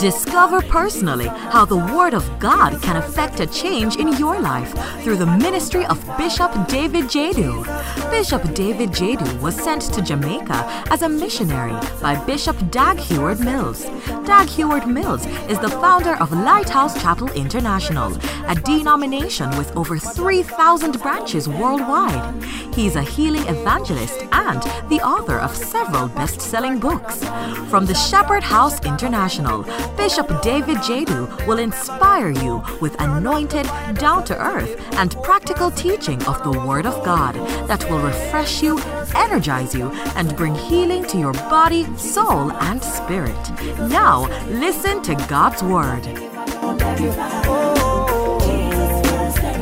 [0.00, 4.72] Discover personally how the Word of God can affect a change in your life
[5.02, 7.64] through the ministry of Bishop David Jadu.
[8.10, 13.84] Bishop David Jadu was sent to Jamaica as a missionary by Bishop Dag Heward Mills.
[14.26, 18.14] Dag Heward Mills is the founder of Lighthouse Chapel International,
[18.48, 22.44] a denomination with over 3,000 branches worldwide.
[22.74, 27.24] He's a healing evangelist and the author of several best selling books.
[27.70, 29.64] From the Shepherd House International,
[29.96, 36.42] Bishop David Jadu will inspire you with anointed, down to earth, and practical teaching of
[36.42, 37.34] the Word of God
[37.68, 38.78] that will refresh you,
[39.14, 43.50] energize you, and bring healing to your body, soul, and spirit.
[43.88, 46.04] Now, listen to God's Word.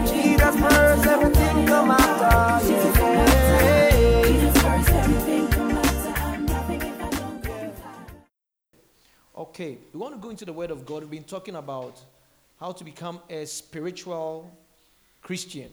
[0.09, 0.55] Jesus
[9.37, 11.03] Okay, we want to go into the Word of God.
[11.03, 12.01] We've been talking about
[12.61, 14.57] how to become a spiritual
[15.23, 15.71] Christian.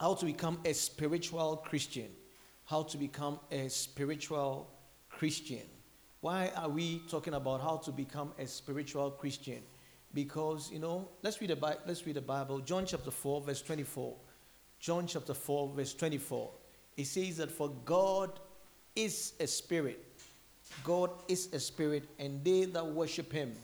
[0.00, 2.08] How to become a spiritual Christian.
[2.64, 4.70] How to become a spiritual
[5.10, 5.60] Christian.
[6.22, 9.62] Why are we talking about how to become a spiritual Christian?
[10.14, 12.60] Because, you know, let's read the, let's read the Bible.
[12.60, 14.16] John chapter 4, verse 24.
[14.80, 16.50] John chapter 4, verse 24.
[16.96, 18.40] It says that for God
[18.96, 20.02] is a spirit.
[20.84, 23.54] God is a spirit, and they that worship him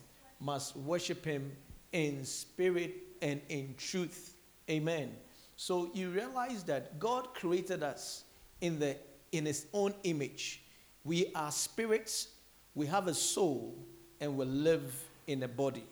[0.41, 1.53] must worship him
[1.93, 4.35] in spirit and in truth.
[4.69, 5.13] Amen.
[5.57, 8.25] So you realize that God created us
[8.63, 8.97] in the
[9.33, 10.63] in his own image.
[11.05, 12.29] We are spirits,
[12.75, 13.77] we have a soul,
[14.21, 14.93] and we live
[15.27, 15.85] in a body.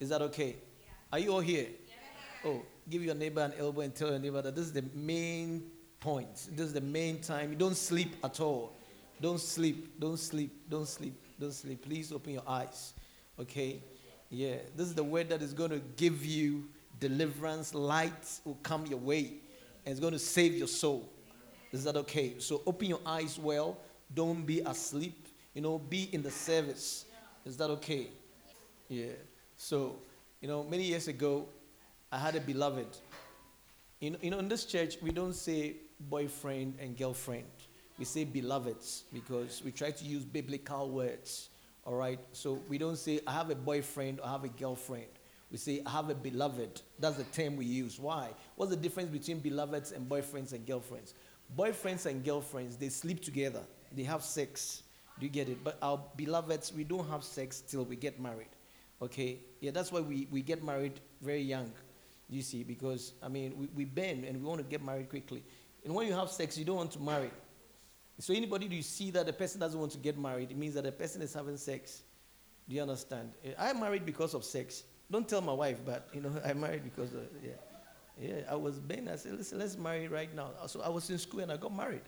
[0.00, 0.56] Is that okay?
[1.12, 1.68] Are you all here?
[2.44, 5.70] Oh, give your neighbor an elbow and tell your neighbor that this is the main
[6.00, 6.48] point.
[6.52, 7.50] This is the main time.
[7.50, 8.72] You don't sleep at all.
[9.24, 9.98] Don't sleep.
[9.98, 10.52] Don't sleep.
[10.68, 11.14] Don't sleep.
[11.40, 11.82] Don't sleep.
[11.82, 12.92] Please open your eyes.
[13.40, 13.82] Okay?
[14.28, 14.56] Yeah.
[14.76, 16.68] This is the word that is going to give you
[17.00, 17.72] deliverance.
[17.72, 18.12] Light
[18.44, 19.32] will come your way
[19.86, 21.08] and it's going to save your soul.
[21.72, 22.34] Is that okay?
[22.38, 23.78] So open your eyes well.
[24.12, 25.26] Don't be asleep.
[25.54, 27.06] You know, be in the service.
[27.46, 28.08] Is that okay?
[28.90, 29.06] Yeah.
[29.56, 29.96] So,
[30.42, 31.46] you know, many years ago,
[32.12, 32.88] I had a beloved.
[34.00, 37.46] You know, you know, in this church, we don't say boyfriend and girlfriend.
[37.98, 41.48] We say beloveds because we try to use biblical words.
[41.84, 42.18] All right?
[42.32, 45.06] So we don't say, I have a boyfriend or I have a girlfriend.
[45.50, 46.82] We say, I have a beloved.
[46.98, 48.00] That's the term we use.
[48.00, 48.30] Why?
[48.56, 51.14] What's the difference between beloveds and boyfriends and girlfriends?
[51.56, 53.60] Boyfriends and girlfriends, they sleep together,
[53.92, 54.82] they have sex.
[55.20, 55.62] Do you get it?
[55.62, 58.48] But our beloveds, we don't have sex till we get married.
[59.00, 59.38] Okay?
[59.60, 61.70] Yeah, that's why we, we get married very young.
[62.28, 65.44] You see, because, I mean, we, we bend and we want to get married quickly.
[65.84, 67.30] And when you have sex, you don't want to marry.
[68.18, 70.74] So anybody do you see that the person doesn't want to get married, it means
[70.74, 72.02] that the person is having sex.
[72.68, 73.32] Do you understand?
[73.44, 74.84] Eh, I married because of sex.
[75.10, 77.52] Don't tell my wife, but you know, I married because of yeah.
[78.20, 79.08] Yeah, I was bent.
[79.08, 80.50] I said, listen, let's marry right now.
[80.62, 82.02] Uh, so I was in school and I got married.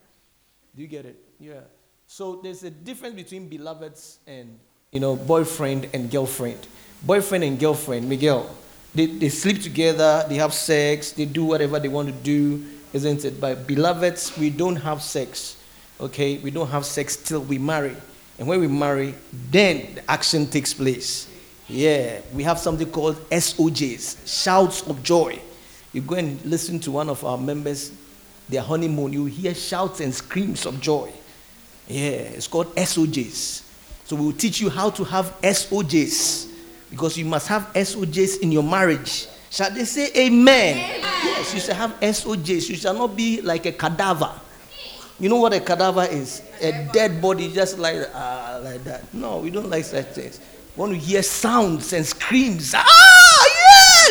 [0.75, 1.19] Do you get it?
[1.41, 1.61] Yeah.
[2.07, 4.57] So there's a difference between beloveds and
[4.93, 6.67] you know, boyfriend and girlfriend.
[7.03, 8.49] Boyfriend and girlfriend, Miguel.
[8.95, 13.25] They, they sleep together, they have sex, they do whatever they want to do, isn't
[13.25, 13.41] it?
[13.41, 15.57] But beloveds, we don't have sex.
[16.01, 17.97] Okay, we don't have sex till we marry.
[18.39, 19.15] And when we marry,
[19.51, 21.29] then the action takes place.
[21.69, 25.41] Yeah, we have something called SOJs, shouts of joy.
[25.93, 27.93] You go and listen to one of our members,
[28.49, 31.11] their honeymoon, you hear shouts and screams of joy.
[31.89, 33.63] Yeah, it's called SOJs.
[34.05, 36.53] So we'll teach you how to have SOJs
[36.91, 39.27] because you must have SOJs in your marriage.
[39.51, 40.77] Shall they say amen?
[40.77, 41.01] amen?
[41.03, 42.69] Yes, you shall have SOJs.
[42.69, 44.31] You shall not be like a cadaver.
[45.19, 46.43] You know what a cadaver is?
[46.61, 49.13] A dead body, just like uh, like that.
[49.15, 50.41] No, we don't like such things.
[50.77, 53.47] We want to hear sounds and screams, ah,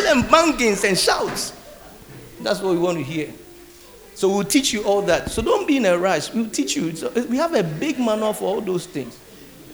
[0.00, 1.52] yeah, and bangings and shouts.
[2.40, 3.32] That's what we want to hear.
[4.14, 5.30] So we'll teach you all that.
[5.30, 6.32] So don't be in a rush.
[6.32, 6.94] We'll teach you.
[6.96, 9.16] So we have a big manual for all those things.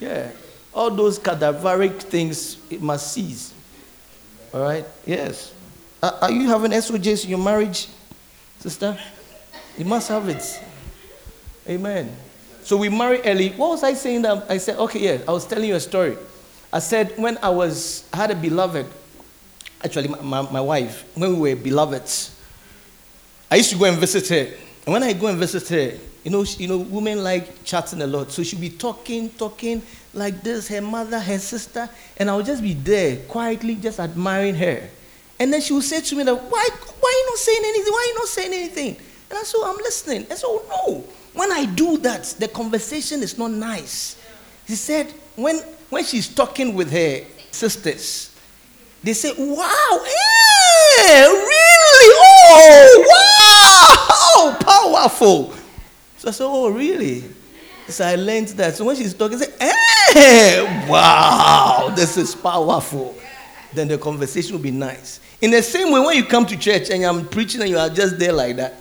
[0.01, 0.33] Yeah,
[0.75, 3.55] all those cadaveric things it must cease.
[4.53, 4.85] All right.
[5.07, 5.55] Yes.
[6.03, 7.89] Are, are you having SOJs in your marriage,
[8.59, 8.99] sister?
[9.79, 10.61] You must have it.
[11.69, 12.15] Amen.
[12.63, 13.51] So we marry early.
[13.51, 14.23] What was I saying?
[14.23, 16.17] That I said, okay, yeah, I was telling you a story.
[16.73, 18.87] I said when I was I had a beloved,
[19.85, 22.39] actually my, my, my wife, when we were beloveds,
[23.51, 24.55] I used to go and visit her.
[24.87, 28.01] And when I go and visit her, you know, she, you know, women like chatting
[28.01, 28.31] a lot.
[28.31, 29.83] So she'll be talking, talking
[30.15, 34.89] like this, her mother, her sister, and I'll just be there quietly, just admiring her.
[35.39, 36.69] And then she will say to me that, why,
[37.01, 37.93] why are you not saying anything?
[37.93, 38.97] Why are you not saying anything?
[39.31, 40.27] And I said, oh, I'm listening.
[40.31, 41.05] I said, oh no.
[41.35, 44.17] When I do that, the conversation is not nice.
[44.67, 45.59] He said, when,
[45.91, 48.35] when she's talking with her, sisters.
[49.03, 52.15] They say, Wow, eh, really?
[52.25, 55.55] Oh, wow, powerful.
[56.19, 57.25] So I said, Oh, really?
[57.89, 58.77] So I learned that.
[58.77, 63.17] So when she's talking, say, Eh, wow, this is powerful.
[63.73, 65.21] Then the conversation will be nice.
[65.41, 67.89] In the same way, when you come to church and I'm preaching and you are
[67.89, 68.75] just there like that,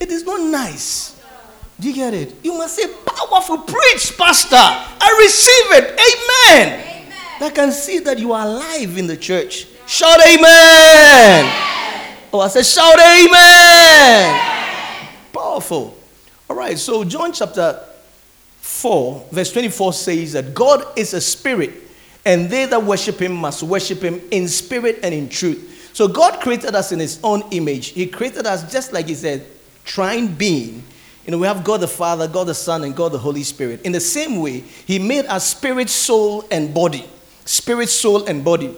[0.00, 1.11] it is not nice.
[1.82, 2.36] Do you get it?
[2.44, 4.54] You must say, Powerful preach, Pastor.
[4.56, 6.54] I receive it.
[6.54, 6.78] Amen.
[6.78, 7.12] amen.
[7.40, 9.66] I can see that you are alive in the church.
[9.88, 11.44] Shout amen.
[11.44, 12.18] amen.
[12.32, 14.30] Oh, I said, Shout amen.
[14.30, 15.08] amen.
[15.32, 15.98] Powerful.
[16.48, 17.80] All right, so John chapter
[18.60, 21.72] 4, verse 24 says that God is a spirit,
[22.24, 25.90] and they that worship him must worship him in spirit and in truth.
[25.94, 27.88] So God created us in his own image.
[27.88, 29.44] He created us just like he said,
[29.84, 30.84] trine being.
[31.24, 33.82] You know, we have God the Father, God the Son, and God the Holy Spirit.
[33.82, 37.08] In the same way, he made us spirit, soul, and body.
[37.44, 38.74] Spirit, soul, and body.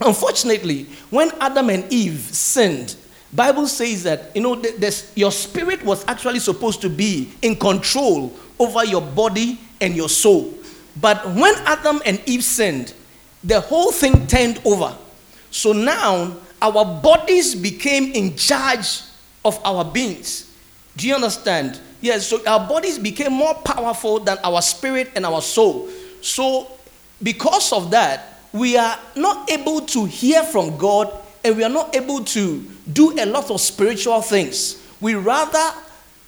[0.00, 2.96] Unfortunately, when Adam and Eve sinned,
[3.32, 4.60] Bible says that you know
[5.14, 10.52] your spirit was actually supposed to be in control over your body and your soul.
[11.00, 12.92] But when Adam and Eve sinned,
[13.44, 14.96] the whole thing turned over.
[15.50, 19.02] So now our bodies became in charge
[19.44, 20.49] of our beings.
[20.96, 21.80] Do you understand?
[22.00, 25.88] Yes, so our bodies became more powerful than our spirit and our soul.
[26.22, 26.68] So,
[27.22, 31.12] because of that, we are not able to hear from God
[31.44, 34.82] and we are not able to do a lot of spiritual things.
[35.00, 35.72] We rather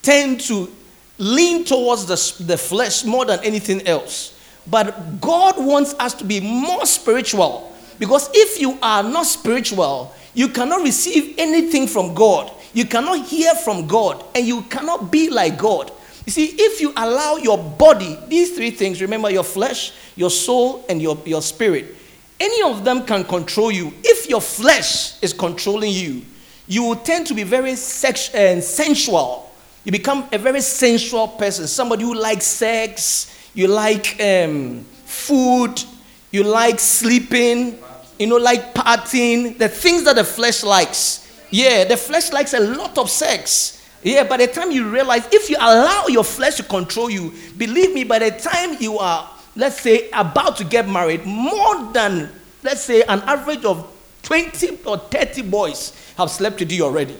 [0.03, 0.71] tend to
[1.19, 4.39] lean towards the, the flesh more than anything else.
[4.67, 10.49] But God wants us to be more spiritual because if you are not spiritual, you
[10.49, 12.51] cannot receive anything from God.
[12.73, 15.93] You cannot hear from God and you cannot be like God.
[16.25, 20.85] You see, if you allow your body, these three things, remember your flesh, your soul,
[20.89, 21.97] and your, your spirit,
[22.39, 23.93] any of them can control you.
[24.03, 26.23] If your flesh is controlling you,
[26.67, 29.51] you will tend to be very sex, uh, sensual.
[29.85, 35.83] You become a very sensual person, somebody who likes sex, you like um, food,
[36.31, 37.79] you like sleeping,
[38.19, 41.22] you know, like partying, the things that the flesh likes.
[41.53, 43.87] Yeah, the flesh likes a lot of sex.
[44.03, 47.95] Yeah, by the time you realize, if you allow your flesh to control you, believe
[47.95, 52.31] me, by the time you are, let's say, about to get married, more than,
[52.63, 53.87] let's say, an average of
[54.23, 57.17] 20 or 30 boys have slept with you already.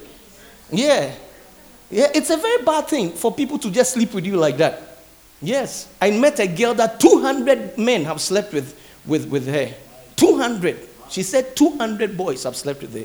[0.71, 1.15] Yeah.
[1.91, 4.97] Yeah, it's a very bad thing for people to just sleep with you like that.
[5.43, 5.89] Yes.
[6.01, 9.75] I met a girl that 200 men have slept with, with, with her.
[10.17, 10.89] 200.
[11.11, 13.05] She said 200 boys have slept with her.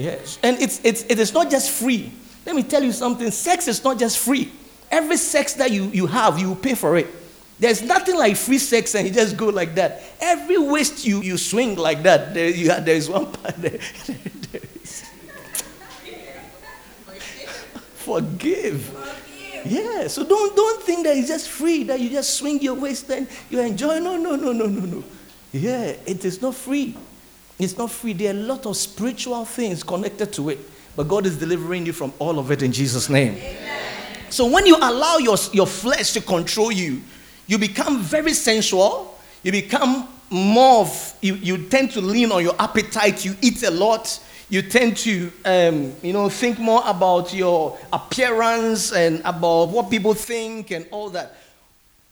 [0.00, 0.38] Yes.
[0.42, 2.10] And it's, it's, it is not just free.
[2.46, 4.50] Let me tell you something sex is not just free.
[4.90, 7.06] Every sex that you, you have, you pay for it.
[7.58, 10.02] There's nothing like free sex and you just go like that.
[10.18, 13.78] Every waist you, you swing like that, there, you, there is one part there.
[14.06, 15.04] there is.
[17.96, 18.96] Forgive.
[19.66, 23.10] Yeah, so don't, don't think that it's just free, that you just swing your waist
[23.10, 23.98] and you enjoy.
[23.98, 25.04] No, no, no, no, no, no.
[25.52, 26.96] Yeah, it is not free.
[27.62, 28.12] It's not free.
[28.12, 30.58] There are a lot of spiritual things connected to it.
[30.96, 33.34] But God is delivering you from all of it in Jesus' name.
[33.34, 33.80] Amen.
[34.30, 37.00] So when you allow your, your flesh to control you,
[37.46, 39.18] you become very sensual.
[39.42, 43.24] You become more of, you, you tend to lean on your appetite.
[43.24, 44.20] You eat a lot.
[44.48, 50.14] You tend to, um, you know, think more about your appearance and about what people
[50.14, 51.36] think and all that.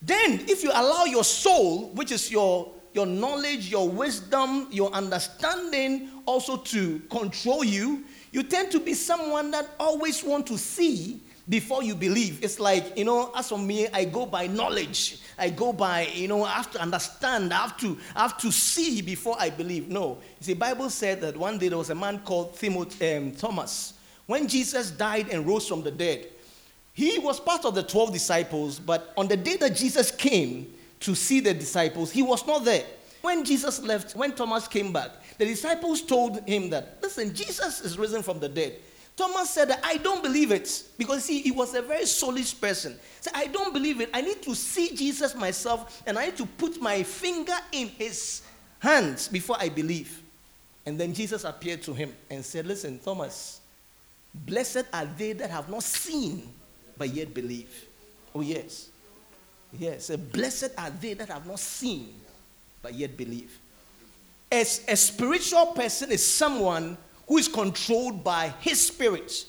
[0.00, 6.11] Then, if you allow your soul, which is your your knowledge, your wisdom, your understanding
[6.26, 8.02] also to control you,
[8.33, 12.43] you tend to be someone that always want to see before you believe.
[12.43, 15.21] It's like, you know, as for me, I go by knowledge.
[15.38, 17.55] I go by, you know, I have to understand.
[17.55, 19.87] I have to, I have to see before I believe.
[19.88, 20.19] No.
[20.40, 23.95] You see, Bible said that one day there was a man called um, Thomas.
[24.26, 26.26] When Jesus died and rose from the dead,
[26.95, 31.14] he was part of the 12 disciples, but on the day that Jesus came, to
[31.14, 32.11] see the disciples.
[32.11, 32.85] He was not there.
[33.21, 37.99] When Jesus left, when Thomas came back, the disciples told him that, listen, Jesus is
[37.99, 38.76] risen from the dead.
[39.17, 40.85] Thomas said, I don't believe it.
[40.97, 42.97] Because see, he was a very soulish person.
[43.21, 44.11] Said, I don't believe it.
[44.14, 48.43] I need to see Jesus myself and I need to put my finger in his
[48.78, 50.23] hands before I believe.
[50.87, 53.61] And then Jesus appeared to him and said, Listen, Thomas,
[54.33, 56.49] blessed are they that have not seen
[56.97, 57.87] but yet believe.
[58.35, 58.88] Oh, yes.
[59.72, 62.14] Yes, blessed are they that have not seen
[62.82, 63.58] but yet believe.
[64.50, 66.96] As a spiritual person is someone
[67.26, 69.44] who is controlled by his spirit.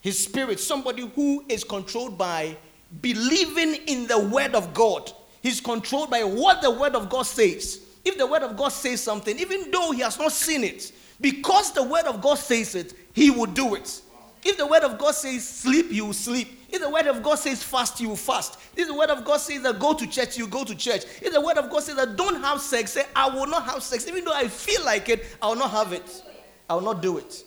[0.00, 2.56] His spirit, somebody who is controlled by
[3.00, 5.10] believing in the word of God.
[5.42, 7.80] He's controlled by what the word of God says.
[8.04, 11.72] If the word of God says something, even though he has not seen it, because
[11.72, 14.00] the word of God says it, he will do it.
[14.44, 16.60] If the word of God says sleep, you will sleep.
[16.68, 18.58] If the word of God says fast, you will fast.
[18.76, 21.04] If the word of God says that go to church, you go to church.
[21.22, 23.82] If the word of God says that don't have sex, say I will not have
[23.82, 24.06] sex.
[24.06, 26.22] Even though I feel like it, I will not have it.
[26.68, 27.44] I will not do it.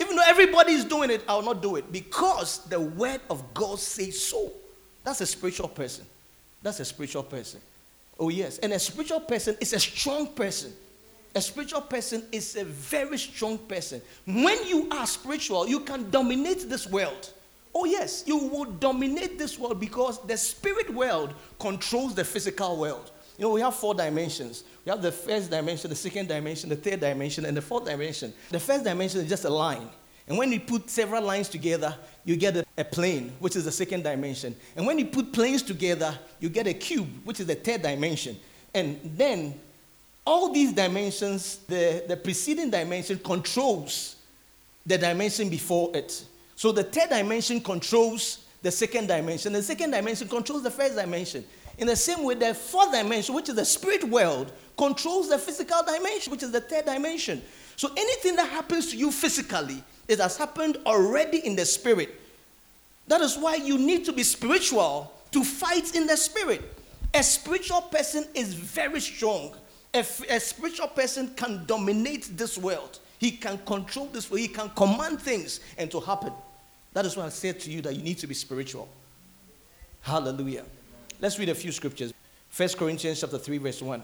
[0.00, 3.52] Even though everybody is doing it, I will not do it because the word of
[3.52, 4.52] God says so.
[5.04, 6.06] That's a spiritual person.
[6.62, 7.60] That's a spiritual person.
[8.18, 8.58] Oh, yes.
[8.58, 10.72] And a spiritual person is a strong person.
[11.34, 14.02] A spiritual person is a very strong person.
[14.26, 17.32] When you are spiritual, you can dominate this world.
[17.72, 23.12] Oh, yes, you will dominate this world because the spirit world controls the physical world.
[23.38, 24.64] You know, we have four dimensions.
[24.84, 28.34] We have the first dimension, the second dimension, the third dimension, and the fourth dimension.
[28.50, 29.88] The first dimension is just a line.
[30.26, 34.04] And when you put several lines together, you get a, plane, which is the second
[34.04, 34.54] dimension.
[34.76, 38.36] And when you put planes together, you get a cube, which is the third dimension.
[38.74, 39.58] And then
[40.26, 44.16] all these dimensions, the, the preceding dimension controls
[44.86, 46.24] the dimension before it.
[46.56, 49.52] So the third dimension controls the second dimension.
[49.52, 51.44] The second dimension controls the first dimension.
[51.78, 55.82] In the same way, the fourth dimension, which is the spirit world, controls the physical
[55.82, 57.40] dimension, which is the third dimension.
[57.76, 62.20] So anything that happens to you physically, it has happened already in the spirit.
[63.08, 66.62] That is why you need to be spiritual to fight in the spirit.
[67.14, 69.54] A spiritual person is very strong.
[69.92, 72.98] A, a spiritual person can dominate this world.
[73.18, 74.40] He can control this world.
[74.40, 76.32] He can command things and to happen.
[76.92, 78.88] That is why I said to you that you need to be spiritual.
[80.02, 80.64] Hallelujah.
[81.20, 82.12] Let's read a few scriptures.
[82.56, 84.02] 1 Corinthians chapter 3, verse 1.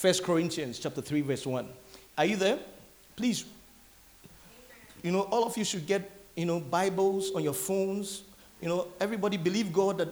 [0.00, 1.68] 1 Corinthians chapter 3, verse 1.
[2.18, 2.58] Are you there?
[3.14, 3.44] Please.
[5.02, 8.22] You know, all of you should get, you know, Bibles on your phones.
[8.60, 10.08] You know, everybody believe God that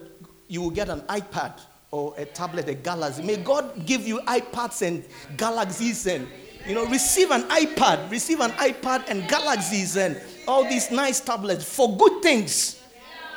[0.47, 1.59] you will get an iPad
[1.95, 3.23] or a tablet, a galaxy.
[3.23, 5.05] May God give you iPads and
[5.37, 6.27] galaxies and,
[6.67, 11.63] you know, receive an iPad, receive an iPad and galaxies and all these nice tablets
[11.63, 12.83] for good things,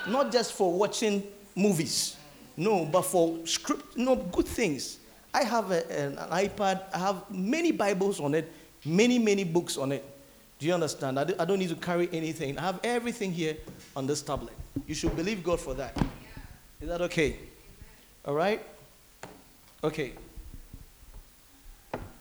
[0.09, 1.23] not just for watching
[1.55, 2.17] movies.
[2.57, 4.99] No, but for script, no, good things.
[5.33, 8.51] I have a, an, an iPad, I have many Bibles on it,
[8.85, 10.05] many, many books on it.
[10.59, 11.21] Do you understand?
[11.21, 12.59] I don't need to carry anything.
[12.59, 13.57] I have everything here
[13.95, 14.55] on this tablet.
[14.89, 15.97] You should believe God for that.
[16.81, 17.37] Is that okay?
[18.29, 18.61] All right?
[19.83, 20.13] Okay.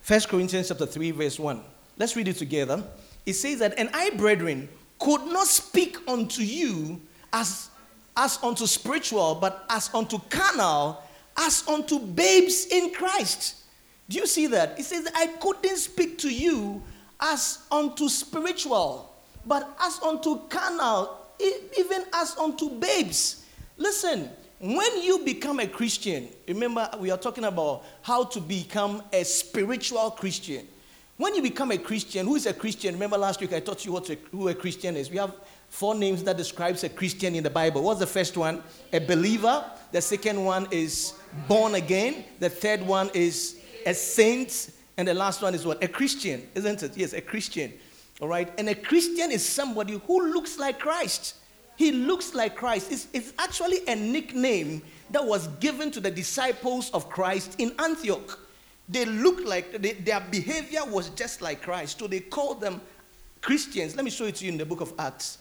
[0.01, 1.61] First Corinthians chapter 3, verse 1.
[1.97, 2.81] Let's read it together.
[3.25, 7.01] It says that, and I, brethren, could not speak unto you
[7.33, 7.69] as,
[8.15, 11.03] as unto spiritual, but as unto carnal,
[11.35, 13.57] as unto babes in Christ.
[14.07, 14.79] Do you see that?
[14.79, 16.81] It says, I couldn't speak to you
[17.19, 19.13] as unto spiritual,
[19.45, 21.17] but as unto carnal,
[21.77, 23.43] even as unto babes.
[23.75, 29.23] Listen, when you become a Christian, remember we are talking about how to become a
[29.23, 30.67] spiritual Christian.
[31.17, 32.93] When you become a Christian, who is a Christian?
[32.93, 35.09] Remember last week I taught you what a, who a Christian is.
[35.09, 35.33] We have
[35.67, 37.81] four names that describes a Christian in the Bible.
[37.81, 38.63] What's the first one?
[38.93, 39.65] A believer.
[39.91, 41.13] The second one is
[41.47, 42.23] born again.
[42.39, 44.71] The third one is a saint.
[44.97, 45.83] And the last one is what?
[45.83, 46.97] A Christian, isn't it?
[46.97, 47.73] Yes, a Christian.
[48.21, 48.51] All right.
[48.57, 51.35] And a Christian is somebody who looks like Christ.
[51.77, 53.07] He looks like Christ.
[53.13, 54.81] It's, actually a nickname
[55.11, 58.39] that was given to the disciples of Christ in Antioch.
[58.89, 61.99] They looked like, they, their behavior was just like Christ.
[61.99, 62.81] So they called them
[63.41, 63.95] Christians.
[63.95, 65.37] Let me show it to you in the book of Acts.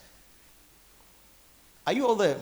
[1.87, 2.37] Are you all there?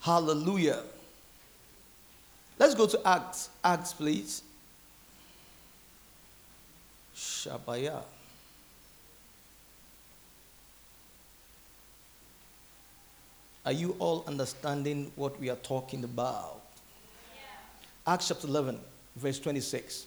[0.00, 0.82] Hallelujah.
[2.58, 3.48] Let's go to Acts.
[3.64, 4.42] Acts, please.
[7.16, 8.02] Shabaya.
[13.64, 16.60] Are you all understanding what we are talking about?
[17.34, 18.12] Yeah.
[18.12, 18.78] Acts chapter 11,
[19.16, 20.06] verse 26.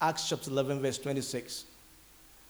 [0.00, 1.64] Acts chapter 11, verse 26.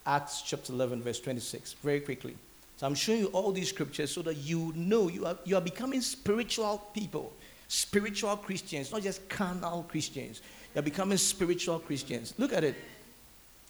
[0.07, 1.75] Acts chapter 11, verse 26.
[1.75, 2.37] Very quickly.
[2.77, 5.61] So I'm showing you all these scriptures so that you know you are, you are
[5.61, 7.33] becoming spiritual people,
[7.69, 10.43] spiritual Christians, not just carnal Christians.
[10.75, 12.35] You're becoming spiritual Christians.
[12.39, 12.77] Look at it.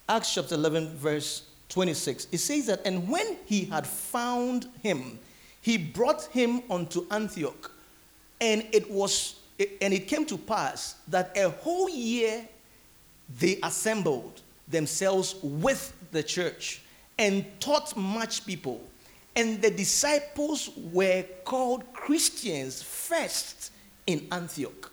[0.09, 2.29] Acts chapter 11, verse 26.
[2.33, 5.19] It says that, and when he had found him,
[5.65, 7.71] he brought him unto Antioch,
[8.39, 9.37] and it was
[9.81, 12.47] and it came to pass that a whole year
[13.41, 16.83] they assembled themselves with the church
[17.19, 18.79] and taught much people.
[19.37, 23.73] And the disciples were called Christians first
[24.07, 24.93] in Antioch.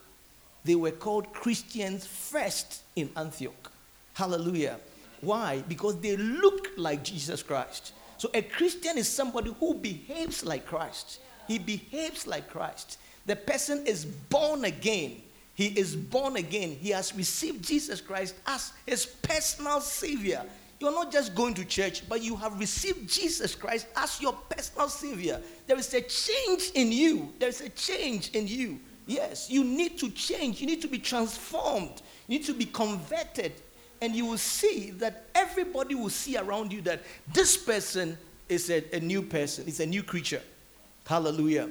[0.64, 3.74] They were called Christians first in Antioch.
[4.14, 4.78] Hallelujah.
[5.20, 5.64] Why?
[5.68, 7.92] Because they looked like Jesus Christ.
[8.22, 11.22] So a Christian is somebody who behaves like Christ.
[11.48, 13.00] He behaves like Christ.
[13.26, 15.24] The person is born again.
[15.56, 16.78] He is born again.
[16.80, 20.46] He has received Jesus Christ as his personal Savior.
[20.80, 24.88] You're not just going to church, but you have received Jesus Christ as your personal
[24.88, 25.42] Savior.
[25.66, 27.34] There is a change in you.
[27.40, 28.80] There is a change in you.
[29.08, 30.62] Yes, you need to change.
[30.62, 32.04] You need to be transformed.
[32.28, 33.54] You need to be converted.
[34.02, 38.18] And you will see that everybody will see around you that this person
[38.50, 40.42] is a, a new person, it's a new creature.
[41.06, 41.70] Hallelujah.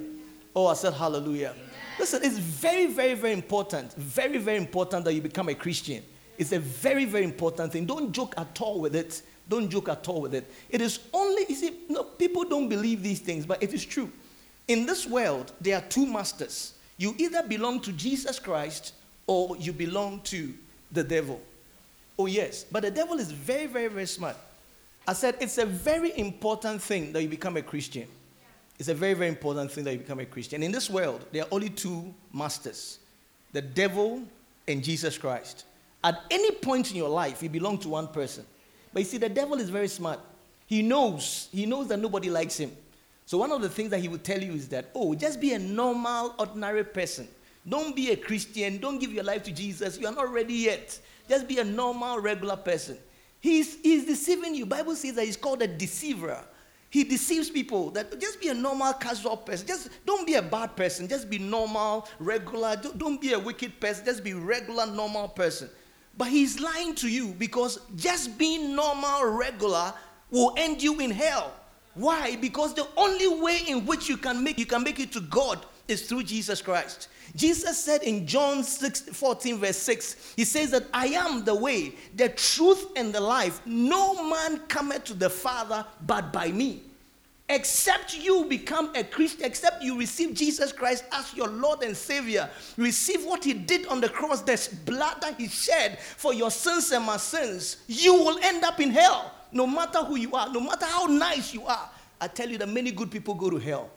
[0.55, 1.53] Oh, I said hallelujah.
[1.99, 3.93] Listen, it's very, very, very important.
[3.93, 6.03] Very, very important that you become a Christian.
[6.37, 7.85] It's a very, very important thing.
[7.85, 9.21] Don't joke at all with it.
[9.47, 10.51] Don't joke at all with it.
[10.69, 14.09] It is only, you see, no, people don't believe these things, but it is true.
[14.67, 16.73] In this world, there are two masters.
[16.97, 18.93] You either belong to Jesus Christ
[19.27, 20.53] or you belong to
[20.91, 21.41] the devil.
[22.21, 22.65] Oh, yes.
[22.71, 24.37] But the devil is very, very, very smart.
[25.07, 28.07] I said it's a very important thing that you become a Christian.
[28.77, 30.61] It's a very, very important thing that you become a Christian.
[30.61, 32.99] In this world, there are only two masters
[33.53, 34.21] the devil
[34.67, 35.65] and Jesus Christ.
[36.03, 38.45] At any point in your life, you belong to one person.
[38.93, 40.19] But you see, the devil is very smart.
[40.67, 42.71] He knows, he knows that nobody likes him.
[43.25, 45.53] So one of the things that he will tell you is that, oh, just be
[45.53, 47.27] a normal, ordinary person.
[47.67, 48.77] Don't be a Christian.
[48.77, 49.97] Don't give your life to Jesus.
[49.99, 50.99] You are not ready yet.
[51.31, 52.97] Just be a normal, regular person.
[53.39, 54.65] He's, he's deceiving you.
[54.65, 56.43] Bible says that he's called a deceiver.
[56.89, 59.65] He deceives people that just be a normal, casual person.
[59.65, 61.07] Just don't be a bad person.
[61.07, 62.75] Just be normal, regular.
[62.97, 64.03] Don't be a wicked person.
[64.03, 65.69] Just be regular, normal person.
[66.17, 69.93] But he's lying to you because just being normal, regular
[70.31, 71.53] will end you in hell.
[71.93, 72.35] Why?
[72.35, 75.65] Because the only way in which you can make you can make it to God
[75.87, 77.07] is through Jesus Christ.
[77.35, 81.93] Jesus said in John 6, 14, verse 6, He says that I am the way,
[82.15, 83.61] the truth, and the life.
[83.65, 86.83] No man cometh to the Father but by me.
[87.47, 92.49] Except you become a Christian, except you receive Jesus Christ as your Lord and Savior,
[92.77, 96.91] receive what He did on the cross, the blood that He shed for your sins
[96.91, 99.33] and my sins, you will end up in hell.
[99.51, 101.89] No matter who you are, no matter how nice you are.
[102.21, 103.89] I tell you that many good people go to hell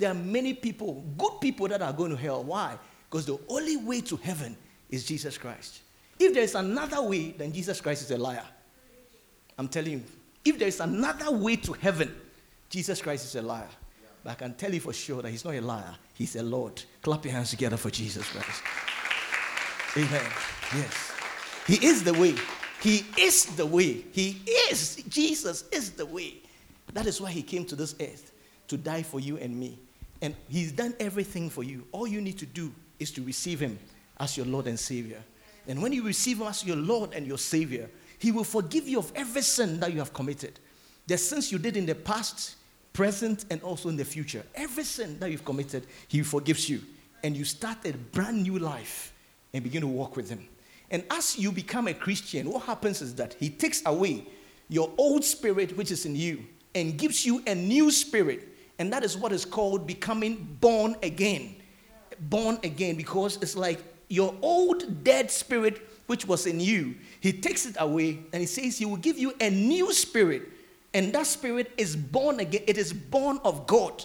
[0.00, 2.42] there are many people, good people, that are going to hell.
[2.42, 2.78] Why?
[3.10, 4.56] Because the only way to heaven
[4.88, 5.80] is Jesus Christ.
[6.18, 8.44] If there is another way, then Jesus Christ is a liar.
[9.58, 10.02] I'm telling you.
[10.44, 12.14] If there is another way to heaven,
[12.68, 13.68] Jesus Christ is a liar.
[14.22, 16.82] But I can tell you for sure that he's not a liar, he's a Lord.
[17.02, 18.62] Clap your hands together for Jesus Christ.
[19.96, 20.30] Amen.
[20.76, 21.12] Yes.
[21.66, 22.34] He is the way.
[22.80, 24.04] He is the way.
[24.12, 24.96] He is.
[25.08, 26.36] Jesus is the way.
[26.92, 28.32] That is why he came to this earth
[28.68, 29.78] to die for you and me.
[30.22, 31.84] And He's done everything for you.
[31.92, 33.78] All you need to do is to receive Him
[34.18, 35.22] as your Lord and Savior.
[35.66, 38.98] And when you receive Him as your Lord and your Savior, He will forgive you
[38.98, 40.60] of every sin that you have committed.
[41.06, 42.56] The sins you did in the past,
[42.92, 44.44] present, and also in the future.
[44.54, 46.82] Every sin that you've committed, He forgives you.
[47.22, 49.12] And you start a brand new life
[49.52, 50.46] and begin to walk with Him.
[50.90, 54.26] And as you become a Christian, what happens is that He takes away
[54.68, 58.46] your old spirit, which is in you, and gives you a new spirit
[58.80, 61.54] and that is what is called becoming born again.
[62.20, 67.64] Born again, because it's like your old dead spirit, which was in you, he takes
[67.64, 70.42] it away and he says he will give you a new spirit.
[70.92, 74.04] And that spirit is born again, it is born of God.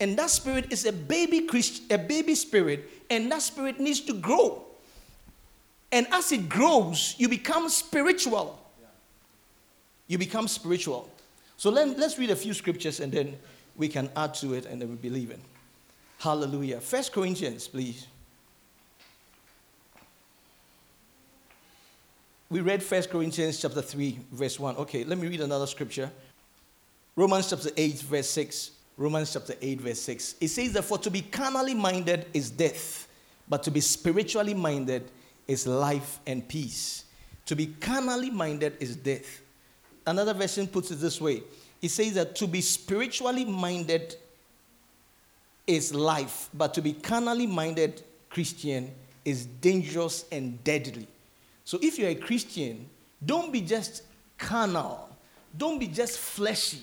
[0.00, 4.12] And that spirit is a baby Christ, a baby spirit, and that spirit needs to
[4.12, 4.64] grow.
[5.90, 8.58] And as it grows, you become spiritual.
[10.06, 11.08] You become spiritual.
[11.56, 13.36] So let, let's read a few scriptures and then
[13.76, 15.40] we can add to it and then we believe it.
[16.18, 16.80] Hallelujah.
[16.80, 18.06] First Corinthians, please.
[22.50, 24.76] We read First Corinthians chapter 3, verse 1.
[24.76, 26.10] Okay, let me read another scripture.
[27.14, 28.70] Romans chapter 8, verse 6.
[28.96, 30.34] Romans chapter 8, verse 6.
[30.40, 33.06] It says that for to be carnally minded is death,
[33.48, 35.10] but to be spiritually minded
[35.46, 37.04] is life and peace.
[37.46, 39.42] To be carnally minded is death.
[40.06, 41.42] Another version puts it this way
[41.80, 44.16] it says that to be spiritually minded
[45.68, 48.90] is life, but to be carnally minded Christian
[49.24, 51.06] is dangerous and deadly.
[51.64, 52.88] So if you're a Christian,
[53.24, 54.02] don't be just
[54.38, 55.08] carnal,
[55.56, 56.80] don't be just fleshy.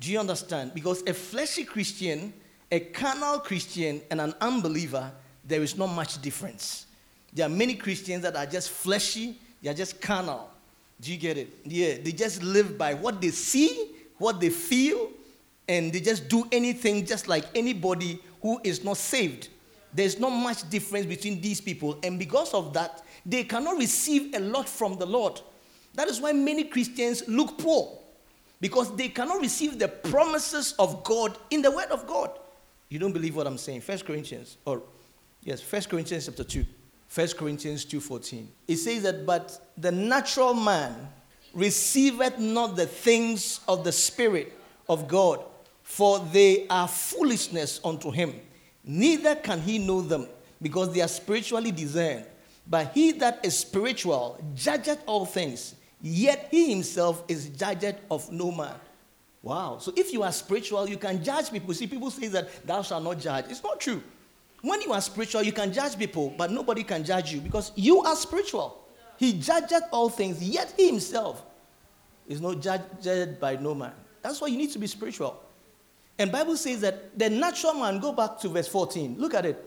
[0.00, 0.74] Do you understand?
[0.74, 2.32] Because a fleshy Christian,
[2.72, 5.12] a carnal Christian, and an unbeliever,
[5.44, 6.86] there is not much difference.
[7.32, 10.50] There are many Christians that are just fleshy, they are just carnal.
[11.00, 11.48] Do you get it?
[11.64, 15.10] Yeah, they just live by what they see what they feel,
[15.68, 19.48] and they just do anything just like anybody who is not saved.
[19.92, 24.40] There's not much difference between these people, and because of that, they cannot receive a
[24.40, 25.40] lot from the Lord.
[25.94, 27.98] That is why many Christians look poor,
[28.60, 32.30] because they cannot receive the promises of God in the Word of God.
[32.88, 33.80] You don't believe what I'm saying?
[33.80, 34.82] First Corinthians, or
[35.42, 36.64] yes, First Corinthians chapter 2.
[37.12, 38.46] 1 Corinthians 2:14.
[38.68, 41.08] It says that, but the natural man
[41.54, 44.52] receiveth not the things of the Spirit
[44.88, 45.44] of God,
[45.86, 48.34] for they are foolishness unto him.
[48.84, 50.26] Neither can he know them,
[50.60, 52.26] because they are spiritually discerned.
[52.66, 58.50] But he that is spiritual judgeth all things, yet he himself is judged of no
[58.50, 58.74] man.
[59.42, 59.78] Wow.
[59.78, 61.72] So if you are spiritual, you can judge people.
[61.72, 63.44] See, people say that thou shalt not judge.
[63.48, 64.02] It's not true.
[64.62, 68.02] When you are spiritual, you can judge people, but nobody can judge you because you
[68.02, 68.84] are spiritual.
[69.18, 71.44] He judgeth all things, yet he himself
[72.26, 73.92] is not judged by no man.
[74.20, 75.40] That's why you need to be spiritual.
[76.18, 79.16] And Bible says that the natural man, go back to verse 14.
[79.18, 79.62] Look at it.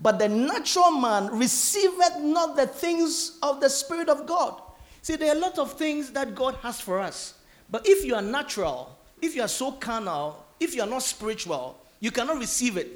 [0.00, 4.60] But the natural man receiveth not the things of the Spirit of God.
[5.02, 7.34] See, there are a lot of things that God has for us.
[7.70, 11.78] But if you are natural, if you are so carnal, if you are not spiritual,
[12.00, 12.88] you cannot receive it.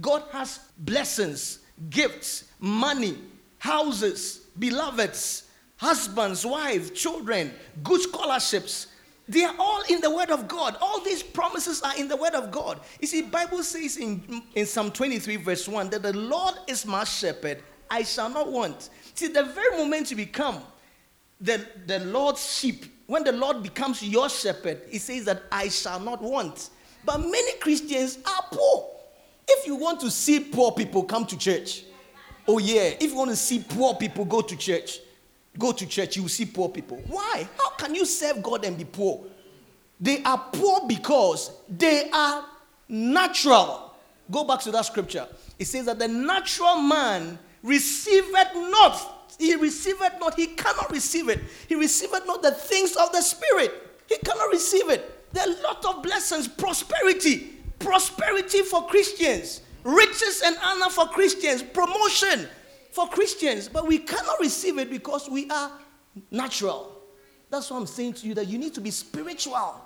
[0.00, 1.58] God has blessings,
[1.90, 3.18] gifts, money,
[3.58, 5.44] houses, beloveds,
[5.76, 8.88] husbands, wives, children, good scholarships.
[9.28, 10.76] They are all in the word of God.
[10.80, 12.80] All these promises are in the word of God.
[12.98, 17.04] You see, Bible says in, in Psalm 23, verse 1, that the Lord is my
[17.04, 18.88] shepherd, I shall not want.
[19.14, 20.62] See, the very moment you become
[21.40, 26.00] the, the Lord's sheep, when the Lord becomes your shepherd, he says that I shall
[26.00, 26.70] not want.
[27.04, 28.90] But many Christians are poor.
[29.46, 31.84] If you want to see poor people, come to church.
[32.46, 32.94] Oh, yeah.
[32.98, 35.00] If you want to see poor people, go to church.
[35.58, 37.02] Go to church, you will see poor people.
[37.08, 37.48] Why?
[37.58, 39.24] How can you serve God and be poor?
[40.00, 42.44] They are poor because they are
[42.88, 43.94] natural.
[44.30, 45.26] Go back to that scripture.
[45.58, 49.34] It says that the natural man receiveth not.
[49.38, 50.34] He receiveth not.
[50.34, 51.40] He cannot receive it.
[51.68, 53.72] He receiveth not the things of the Spirit.
[54.08, 55.32] He cannot receive it.
[55.32, 61.62] There are a lot of blessings, prosperity, prosperity for Christians, riches and honor for Christians,
[61.62, 62.48] promotion,
[62.98, 65.70] for Christians, but we cannot receive it because we are
[66.32, 67.00] natural.
[67.48, 69.80] That's what I'm saying to you that you need to be spiritual.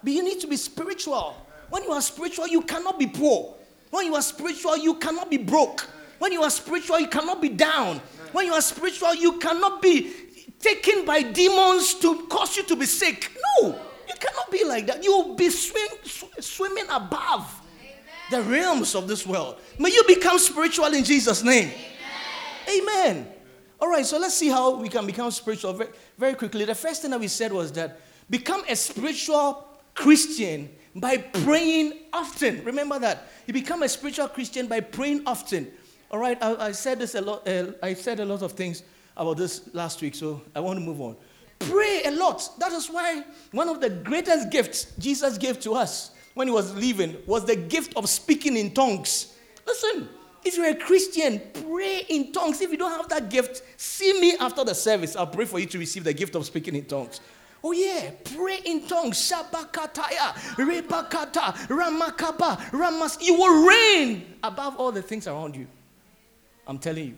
[0.00, 1.34] But you need to be spiritual.
[1.70, 3.56] When you are spiritual, you cannot be poor.
[3.90, 5.88] When you are spiritual, you cannot be broke.
[6.20, 8.00] When you are spiritual, you cannot be down.
[8.30, 10.12] When you are spiritual, you cannot be
[10.60, 13.36] taken by demons to cause you to be sick.
[13.60, 13.70] No,
[14.06, 15.02] you cannot be like that.
[15.02, 15.88] You'll be swim,
[16.38, 17.60] swimming above
[18.30, 19.58] the realms of this world.
[19.80, 21.72] May you become spiritual in Jesus' name.
[22.68, 23.28] Amen.
[23.80, 25.80] All right, so let's see how we can become spiritual
[26.16, 26.64] very, quickly.
[26.64, 32.64] The first thing that we said was that become a spiritual Christian by praying often.
[32.64, 33.28] Remember that.
[33.46, 35.70] You become a spiritual Christian by praying often.
[36.10, 37.48] All right, I, I said this a lot.
[37.48, 38.82] Uh, I said a lot of things
[39.16, 41.16] about this last week, so I want to move on.
[41.58, 42.48] Pray a lot.
[42.58, 46.74] That is why one of the greatest gifts Jesus gave to us when he was
[46.74, 49.34] leaving was the gift of speaking in tongues.
[49.66, 50.08] Listen,
[50.44, 52.60] if you're a Christian, pray in tongues.
[52.60, 55.16] If you don't have that gift, see me after the service.
[55.16, 57.20] I'll pray for you to receive the gift of speaking in tongues.
[57.64, 59.18] Oh, yeah, pray in tongues.
[59.18, 63.18] Shabakataya, Rebakata, Ramakaba, Ramas.
[63.20, 65.68] You will reign above all the things around you.
[66.66, 67.14] I'm telling you.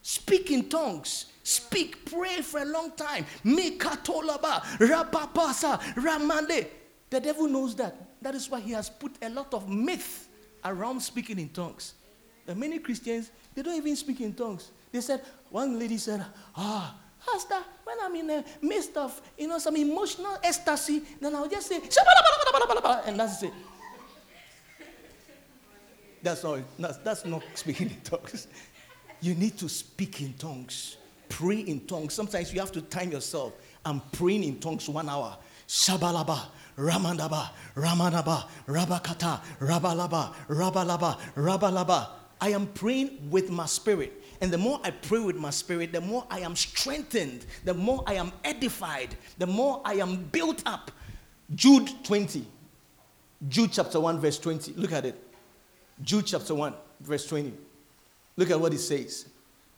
[0.00, 1.26] Speak in tongues.
[1.42, 3.26] Speak, pray for a long time.
[3.44, 6.68] Mikatolaba, Rabapasa, Ramande.
[7.10, 8.22] The devil knows that.
[8.22, 10.28] That is why he has put a lot of myth
[10.64, 11.94] around speaking in tongues.
[12.54, 14.70] Many Christians, they don't even speak in tongues.
[14.90, 16.24] They said, one lady said,
[16.56, 21.48] ah, Pastor, when I'm in the midst of, you know, some emotional ecstasy, then I'll
[21.48, 21.76] just say,
[23.06, 23.52] and that's it.
[26.22, 28.46] That's not, that's, that's not speaking in tongues.
[29.20, 30.96] You need to speak in tongues.
[31.28, 32.14] Pray in tongues.
[32.14, 33.54] Sometimes you have to time yourself.
[33.84, 35.36] I'm praying in tongues one hour.
[35.66, 36.40] Shabalaba,
[36.76, 42.08] Ramandaba, Ramanaba, Rabakata, Rabalaba, Rabalaba, Rabalaba.
[42.42, 44.20] I am praying with my spirit.
[44.40, 48.02] And the more I pray with my spirit, the more I am strengthened, the more
[48.04, 50.90] I am edified, the more I am built up.
[51.54, 52.44] Jude 20.
[53.48, 54.72] Jude chapter 1, verse 20.
[54.72, 55.22] Look at it.
[56.02, 57.52] Jude chapter 1, verse 20.
[58.36, 59.28] Look at what it says.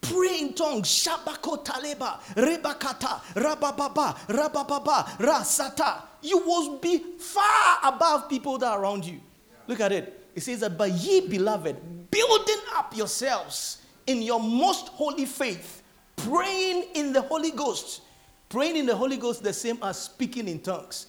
[0.00, 0.88] Pray in tongues.
[0.88, 6.00] Shabako taleba, rebakata, rabababa, rabababa, rasata.
[6.22, 9.20] You will be far above people that are around you.
[9.66, 10.28] Look at it.
[10.34, 15.82] It says that, but ye beloved, building up yourselves in your most holy faith,
[16.16, 18.02] praying in the Holy Ghost.
[18.48, 21.06] Praying in the Holy Ghost, the same as speaking in tongues.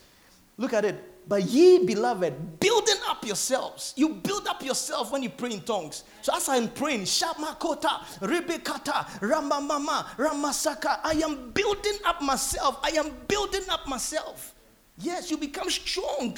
[0.58, 1.12] Look at it.
[1.28, 3.94] But ye beloved, building up yourselves.
[3.96, 6.04] You build up yourself when you pray in tongues.
[6.22, 12.80] So as I'm praying, Shamakota, Rebekata, Ramamama, Ramasaka, I am building up myself.
[12.84, 14.56] I am building up myself.
[14.98, 16.38] Yes, you become strong.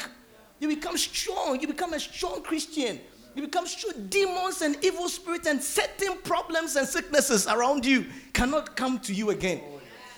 [0.59, 1.59] You become strong.
[1.59, 2.99] You become a strong Christian.
[3.37, 8.75] You become sure demons and evil spirits and certain problems and sicknesses around you cannot
[8.75, 9.61] come to you again.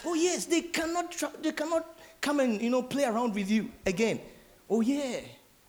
[0.06, 1.12] Oh yes, they cannot.
[1.12, 1.86] Tra- they cannot
[2.22, 4.22] come and you know play around with you again.
[4.70, 5.20] Oh yeah.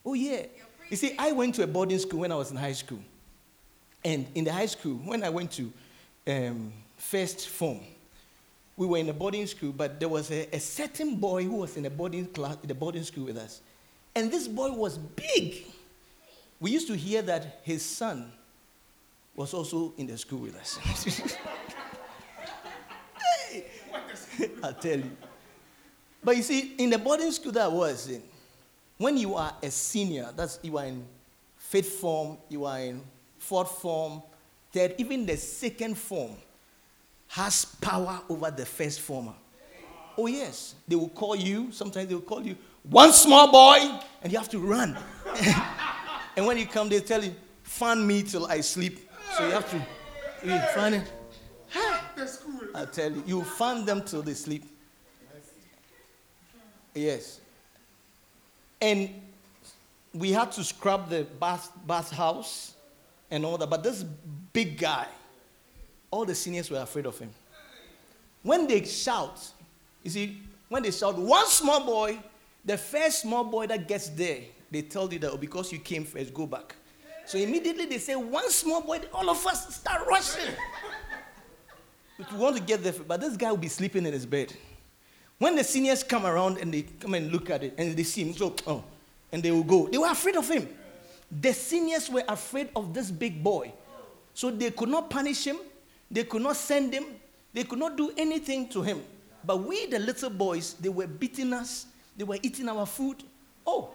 [0.05, 0.45] Oh yeah.
[0.89, 2.99] You see, I went to a boarding school when I was in high school,
[4.05, 5.73] and in the high school when I went to
[6.27, 7.81] um, first form,
[8.77, 11.75] we were in a boarding school, but there was a, a certain boy who was
[11.75, 13.59] in a boarding class, the boarding school with us,
[14.15, 15.65] and this boy was big.
[16.61, 18.31] We used to hear that his son
[19.35, 20.77] was also in the school with us.
[23.51, 23.65] hey,
[24.63, 25.11] I tell you.
[26.23, 28.21] But you see, in the boarding school that I was in,
[28.99, 31.03] when you are a senior, that's you are in
[31.57, 33.01] fifth form, you are in
[33.39, 34.21] fourth form,
[34.71, 36.35] third, even the second form
[37.29, 39.33] has power over the first former.
[40.15, 40.75] Oh, yes.
[40.87, 44.49] They will call you, sometimes they will call you, one small boy, and you have
[44.49, 44.95] to run.
[46.35, 49.09] and when you come, they tell you, fan me till I sleep.
[49.37, 49.77] So you have to
[50.43, 51.11] you fan it.
[52.75, 54.65] I tell you, you fan them till they sleep.
[56.93, 57.39] Yes.
[58.81, 59.09] And
[60.13, 62.73] we had to scrub the bath, bath house
[63.29, 63.69] and all that.
[63.69, 65.07] But this big guy,
[66.09, 67.29] all the seniors were afraid of him.
[68.43, 69.39] When they shout,
[70.03, 72.19] you see, when they shout, one small boy,
[72.65, 76.05] the first small boy that gets there, they tell you that oh, because you came
[76.05, 76.75] first, go back.
[77.25, 80.53] So immediately they say, one small boy, all of us start rushing.
[82.31, 84.53] we want to get there, but this guy will be sleeping in his bed.
[85.37, 88.23] When the seniors come around and they come and look at it and they see
[88.23, 88.83] him, so, oh,
[89.31, 89.87] and they will go.
[89.87, 90.67] They were afraid of him.
[91.31, 93.73] The seniors were afraid of this big boy.
[94.33, 95.57] So they could not punish him,
[96.09, 97.05] they could not send him,
[97.53, 99.01] they could not do anything to him.
[99.43, 103.23] But we, the little boys, they were beating us, they were eating our food.
[103.65, 103.91] Oh,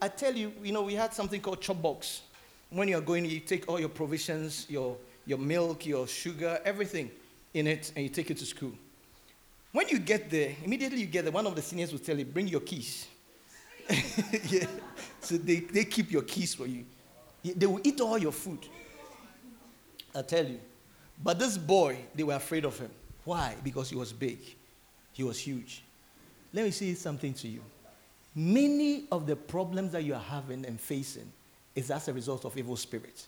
[0.00, 2.22] I tell you, you know, we had something called chop box.
[2.70, 7.10] When you're going, you take all your provisions, your, your milk, your sugar, everything
[7.54, 8.72] in it, and you take it to school.
[9.72, 12.24] When you get there, immediately you get there, one of the seniors will tell you,
[12.24, 13.06] bring your keys.
[14.48, 14.66] yeah.
[15.20, 16.84] So they, they keep your keys for you.
[17.42, 18.60] They will eat all your food.
[20.14, 20.60] I tell you.
[21.22, 22.90] But this boy, they were afraid of him.
[23.24, 23.56] Why?
[23.62, 24.38] Because he was big,
[25.12, 25.82] he was huge.
[26.52, 27.62] Let me say something to you.
[28.38, 31.28] Many of the problems that you are having and facing
[31.74, 33.26] is as a result of evil spirits.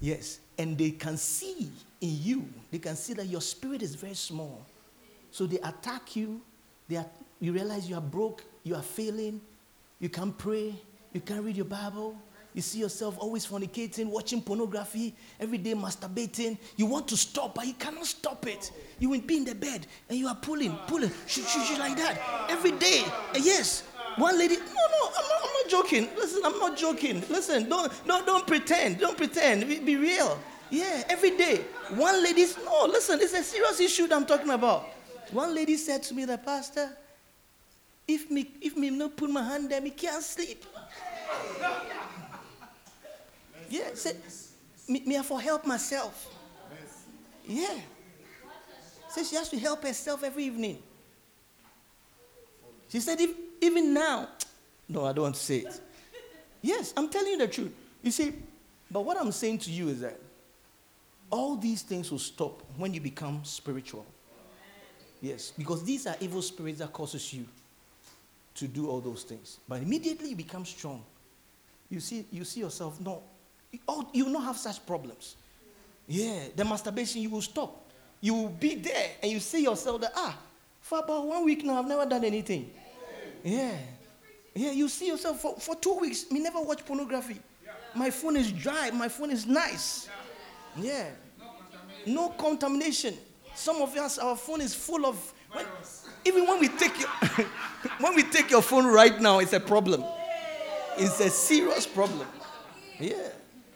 [0.00, 0.40] Yes.
[0.58, 1.70] And they can see
[2.00, 4.66] in you, they can see that your spirit is very small.
[5.30, 6.40] So they attack you.
[6.88, 7.06] They are,
[7.38, 9.40] you realize you are broke, you are failing,
[10.00, 10.74] you can't pray,
[11.12, 12.16] you can't read your Bible.
[12.54, 16.58] You see yourself always fornicating, watching pornography, every day masturbating.
[16.76, 18.72] You want to stop, but you cannot stop it.
[18.98, 22.46] You will be in the bed and you are pulling, pulling, shoot, shoot, like that
[22.48, 23.04] every day.
[23.34, 23.84] Yes,
[24.16, 26.08] one lady, no, no, I'm not, I'm not joking.
[26.16, 27.22] Listen, I'm not joking.
[27.28, 28.98] Listen, don't, don't, don't pretend.
[28.98, 29.66] Don't pretend.
[29.68, 30.38] Be, be real.
[30.70, 31.64] Yeah, every day.
[31.90, 34.86] One lady, no, listen, it's a serious issue that I'm talking about.
[35.30, 36.90] One lady said to me, the pastor,
[38.06, 40.64] if me if me not put my hand there, me can't sleep.
[43.70, 44.16] yeah, said
[44.88, 46.30] me, me have to help myself.
[47.46, 47.78] Yeah.
[49.08, 50.82] Said she has to help herself every evening.
[52.88, 54.28] She said, if, even now,
[54.88, 55.80] no, I don't want to say it.
[56.62, 57.72] Yes, I'm telling you the truth.
[58.02, 58.32] You see,
[58.90, 60.18] but what I'm saying to you is that
[61.30, 64.06] all these things will stop when you become spiritual.
[65.20, 67.46] Yes, because these are evil spirits that causes you
[68.54, 69.58] to do all those things.
[69.68, 71.02] But immediately you become strong.
[71.90, 73.22] You see, you see yourself, no,
[74.12, 75.36] you will not have such problems.
[76.06, 77.90] Yeah, the masturbation, you will stop.
[78.20, 80.38] You will be there and you see yourself that, ah,
[80.80, 82.70] for about one week now, I've never done anything.
[83.44, 83.76] Yeah.
[84.54, 87.38] Yeah, you see yourself for, for two weeks, me never watch pornography.
[87.94, 90.08] My phone is dry, my phone is nice.
[90.76, 91.10] Yeah.
[92.06, 93.14] No contamination.
[93.54, 95.32] Some of us, our phone is full of.
[95.52, 95.64] When,
[96.24, 97.08] even when we take your,
[98.00, 100.04] when we take your phone right now, it's a problem.
[100.96, 102.26] It's a serious problem.
[102.98, 103.14] Yeah.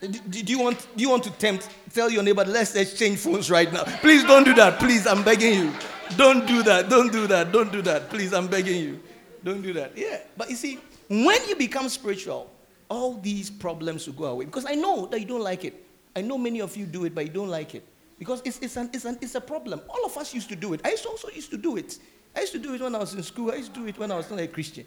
[0.00, 3.50] Do, do, you want, do you want to tempt, tell your neighbor, let's exchange phones
[3.50, 3.82] right now?
[4.00, 4.78] Please don't do that.
[4.78, 5.72] Please, I'm begging you.
[6.16, 6.88] Don't do that.
[6.88, 7.50] Don't do that.
[7.52, 8.08] Don't do that.
[8.08, 9.00] Please, I'm begging you.
[9.48, 9.96] Don't do that.
[9.96, 10.18] Yeah.
[10.36, 12.50] But you see, when you become spiritual,
[12.90, 14.44] all these problems will go away.
[14.44, 15.86] Because I know that you don't like it.
[16.14, 17.82] I know many of you do it, but you don't like it.
[18.18, 19.80] Because it's, it's, an, it's, an, it's a problem.
[19.88, 20.82] All of us used to do it.
[20.84, 21.98] I also used to do it.
[22.36, 23.50] I used to do it when I was in school.
[23.50, 24.84] I used to do it when I was not a Christian.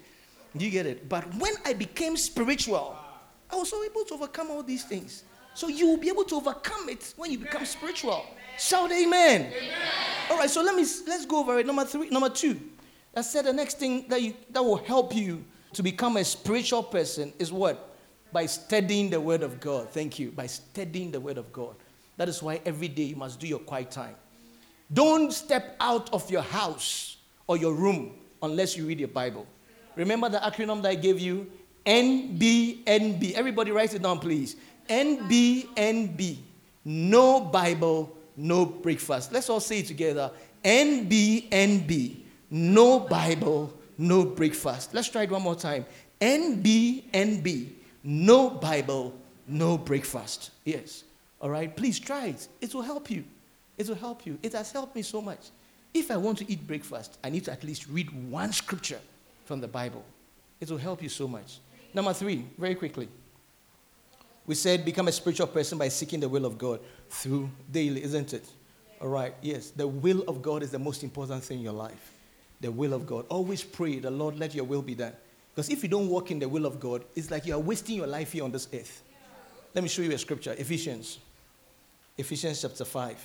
[0.56, 1.08] Do you get it?
[1.08, 2.96] But when I became spiritual,
[3.50, 5.24] I was so able to overcome all these things.
[5.54, 8.24] So you will be able to overcome it when you become spiritual.
[8.58, 9.40] Shout amen.
[9.40, 9.52] amen.
[10.30, 11.66] All right, so let me let's go over it.
[11.66, 12.60] Number three, number two.
[13.14, 15.44] I said the next thing that you that will help you
[15.74, 17.96] to become a spiritual person is what?
[18.32, 19.90] By studying the Word of God.
[19.90, 20.30] Thank you.
[20.30, 21.74] By studying the Word of God.
[22.16, 24.14] That is why every day you must do your quiet time.
[24.92, 29.46] Don't step out of your house or your room unless you read your Bible.
[29.96, 31.50] Remember the acronym that I gave you?
[31.84, 33.32] NBNB.
[33.32, 34.56] Everybody write it down, please.
[34.88, 36.38] NBNB.
[36.84, 39.32] No Bible, no breakfast.
[39.32, 40.30] Let's all say it together.
[40.64, 42.21] NBNB.
[42.54, 44.92] No Bible, no breakfast.
[44.92, 45.86] Let's try it one more time.
[46.20, 47.70] NBNB.
[48.04, 49.14] No Bible,
[49.48, 50.50] no breakfast.
[50.66, 51.04] Yes.
[51.40, 51.74] All right.
[51.74, 52.46] Please try it.
[52.60, 53.24] It will help you.
[53.78, 54.38] It will help you.
[54.42, 55.48] It has helped me so much.
[55.94, 59.00] If I want to eat breakfast, I need to at least read one scripture
[59.46, 60.04] from the Bible.
[60.60, 61.58] It will help you so much.
[61.94, 63.08] Number three, very quickly.
[64.46, 68.34] We said become a spiritual person by seeking the will of God through daily, isn't
[68.34, 68.44] it?
[69.00, 69.70] All right, yes.
[69.70, 72.11] The will of God is the most important thing in your life.
[72.62, 73.26] The will of God.
[73.28, 75.12] Always pray, the Lord, let your will be done.
[75.54, 77.96] Because if you don't walk in the will of God, it's like you are wasting
[77.96, 79.02] your life here on this earth.
[79.74, 81.18] Let me show you a scripture Ephesians.
[82.16, 83.18] Ephesians chapter 5,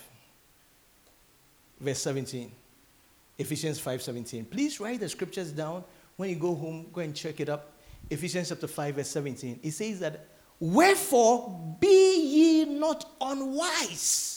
[1.79, 2.51] verse 17.
[3.37, 4.45] Ephesians 5 17.
[4.45, 5.83] Please write the scriptures down.
[6.15, 7.73] When you go home, go and check it up.
[8.09, 9.59] Ephesians chapter 5, verse 17.
[9.61, 10.27] It says that,
[10.59, 14.36] Wherefore be ye not unwise,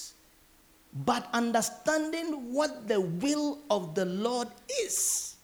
[0.93, 4.49] but understanding what the will of the Lord
[4.83, 5.37] is.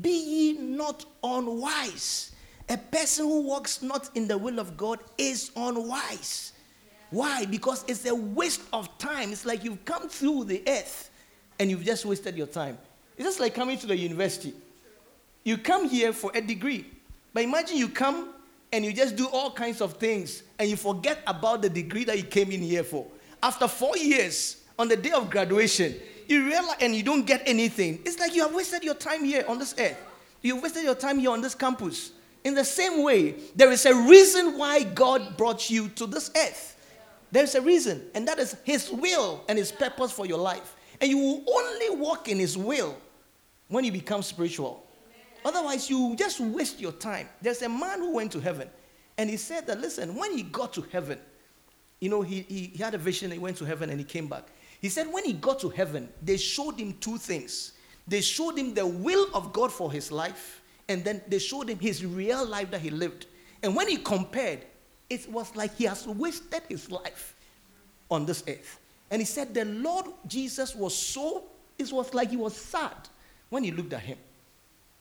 [0.00, 2.32] Be ye not unwise.
[2.68, 6.52] A person who walks not in the will of God is unwise.
[7.10, 7.46] Why?
[7.46, 9.32] Because it's a waste of time.
[9.32, 11.10] It's like you've come through the earth
[11.58, 12.78] and you've just wasted your time.
[13.16, 14.52] It's just like coming to the university.
[15.44, 16.86] You come here for a degree,
[17.32, 18.34] but imagine you come
[18.72, 22.16] and you just do all kinds of things and you forget about the degree that
[22.16, 23.06] you came in here for.
[23.42, 25.94] After four years, on the day of graduation,
[26.28, 28.00] you realize and you don't get anything.
[28.04, 29.98] It's like you have wasted your time here on this earth.
[30.42, 32.12] You've wasted your time here on this campus.
[32.44, 36.74] In the same way, there is a reason why God brought you to this earth.
[37.32, 40.76] There's a reason, and that is His will and His purpose for your life.
[41.00, 42.96] And you will only walk in His will
[43.68, 44.86] when you become spiritual.
[45.44, 47.28] Otherwise, you just waste your time.
[47.42, 48.68] There's a man who went to heaven,
[49.18, 51.18] and he said that, listen, when he got to heaven,
[52.00, 54.28] you know, he, he, he had a vision, he went to heaven, and he came
[54.28, 54.44] back.
[54.80, 57.72] He said, when he got to heaven, they showed him two things.
[58.06, 61.78] They showed him the will of God for his life, and then they showed him
[61.78, 63.26] his real life that he lived.
[63.62, 64.60] And when he compared,
[65.10, 67.34] it was like he has wasted his life
[68.10, 68.78] on this earth.
[69.10, 71.44] And he said, The Lord Jesus was so,
[71.78, 73.08] it was like he was sad
[73.48, 74.18] when he looked at him.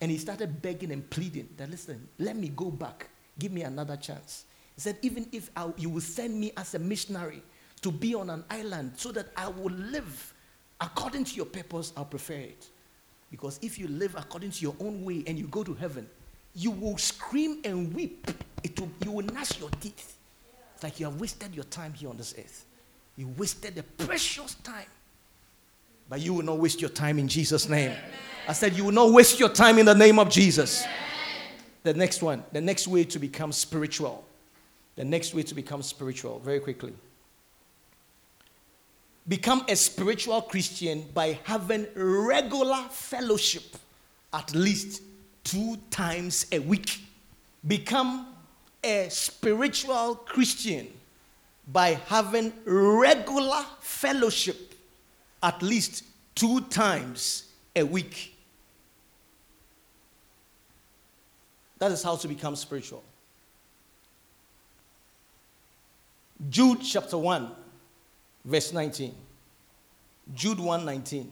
[0.01, 3.09] And he started begging and pleading that, listen, let me go back.
[3.39, 4.45] Give me another chance.
[4.75, 7.41] He said, even if I, you will send me as a missionary
[7.85, 10.33] to be on an island so that I will live
[10.81, 12.67] according to your purpose, I'll prefer it.
[13.29, 16.09] Because if you live according to your own way and you go to heaven,
[16.55, 18.27] you will scream and weep.
[18.63, 20.17] It will, you will gnash your teeth.
[20.73, 22.65] It's like you have wasted your time here on this earth.
[23.17, 24.87] You wasted the precious time.
[26.09, 27.91] But you will not waste your time in Jesus' name.
[27.91, 28.03] Amen.
[28.47, 30.81] I said, You will not waste your time in the name of Jesus.
[30.81, 30.95] Amen.
[31.83, 34.25] The next one, the next way to become spiritual.
[34.95, 36.93] The next way to become spiritual, very quickly.
[39.27, 43.63] Become a spiritual Christian by having regular fellowship
[44.31, 45.01] at least
[45.43, 47.01] two times a week.
[47.65, 48.27] Become
[48.83, 50.87] a spiritual Christian
[51.67, 54.75] by having regular fellowship
[55.41, 56.03] at least
[56.35, 58.35] two times a week.
[61.79, 63.03] That is how to become spiritual.
[66.49, 67.51] Jude chapter 1,
[68.45, 69.13] verse 19.
[70.33, 71.31] Jude 1 19.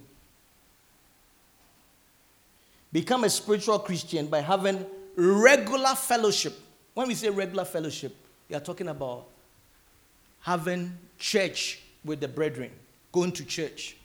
[2.91, 6.53] Become a spiritual Christian by having regular fellowship.
[6.93, 8.15] When we say regular fellowship,
[8.49, 9.25] we are talking about
[10.41, 12.69] having church with the brethren,
[13.11, 13.97] going to church.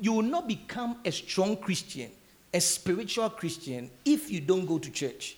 [0.00, 2.10] You will not become a strong Christian,
[2.52, 5.36] a spiritual Christian, if you don't go to church.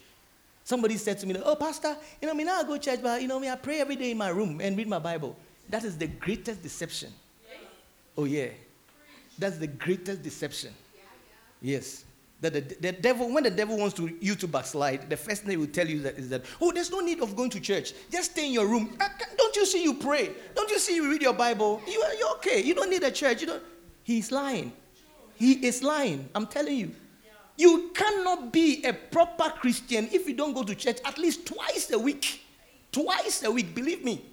[0.64, 3.21] Somebody said to me, Oh, Pastor, you know, me now I go to church, but
[3.21, 5.37] you know, me, I pray every day in my room and read my Bible.
[5.69, 7.12] That is the greatest deception.
[8.16, 8.48] Oh, yeah.
[9.38, 10.73] That's the greatest deception.
[11.62, 12.04] Yes.
[12.40, 15.50] That the, the devil, when the devil wants to you to backslide, the first thing
[15.50, 17.92] he will tell you that is that, oh, there's no need of going to church.
[18.10, 18.96] Just stay in your room.
[19.00, 20.31] Uh, don't you see you pray?
[20.54, 21.81] Don't you see you read your Bible?
[21.87, 22.62] You, you're okay.
[22.62, 23.40] You don't need a church.
[23.40, 23.62] You don't.
[24.04, 24.73] He's lying.
[25.35, 26.29] He is lying.
[26.35, 26.94] I'm telling you.
[27.56, 31.90] You cannot be a proper Christian if you don't go to church at least twice
[31.90, 32.44] a week.
[32.92, 34.25] Twice a week, believe me.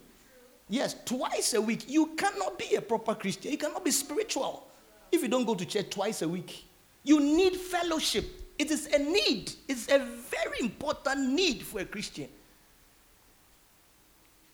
[0.68, 1.84] Yes, twice a week.
[1.88, 3.52] You cannot be a proper Christian.
[3.52, 4.66] You cannot be spiritual
[5.12, 6.64] if you don't go to church twice a week.
[7.04, 8.24] You need fellowship.
[8.58, 9.52] It is a need.
[9.68, 12.28] It's a very important need for a Christian.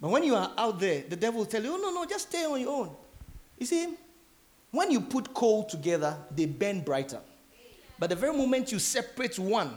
[0.01, 2.29] But when you are out there, the devil will tell you, oh, no, no, just
[2.29, 2.91] stay on your own.
[3.59, 3.95] You see,
[4.73, 7.21] when you put coal together, they burn brighter.
[7.99, 9.73] But the very moment you separate one,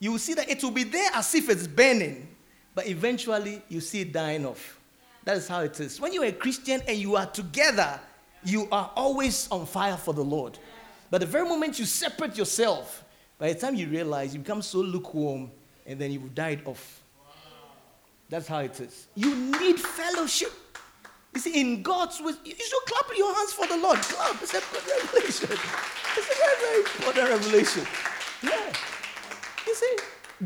[0.00, 2.26] you will see that it will be there as if it's burning,
[2.74, 4.77] but eventually you see it dying off.
[5.24, 6.00] That is how it is.
[6.00, 8.00] When you are a Christian and you are together,
[8.44, 10.58] you are always on fire for the Lord.
[11.10, 13.04] But the very moment you separate yourself,
[13.38, 15.50] by the time you realize, you become so lukewarm
[15.86, 17.02] and then you've died off.
[18.28, 19.06] That's how it is.
[19.14, 20.52] You need fellowship.
[21.34, 23.98] You see, in God's way, you should clap your hands for the Lord.
[23.98, 24.42] Clap.
[24.42, 25.48] It's a good revelation.
[26.16, 27.86] It's a very, very important revelation.
[28.42, 28.72] Yeah.
[29.66, 29.96] You see,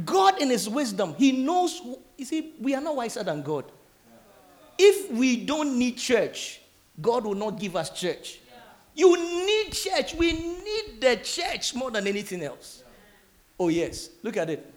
[0.05, 1.81] God in His wisdom, He knows.
[2.17, 3.65] You see, we are not wiser than God.
[4.79, 6.61] If we don't need church,
[7.01, 8.41] God will not give us church.
[8.95, 10.15] You need church.
[10.15, 12.83] We need the church more than anything else.
[13.59, 14.11] Oh, yes.
[14.23, 14.73] Look at it.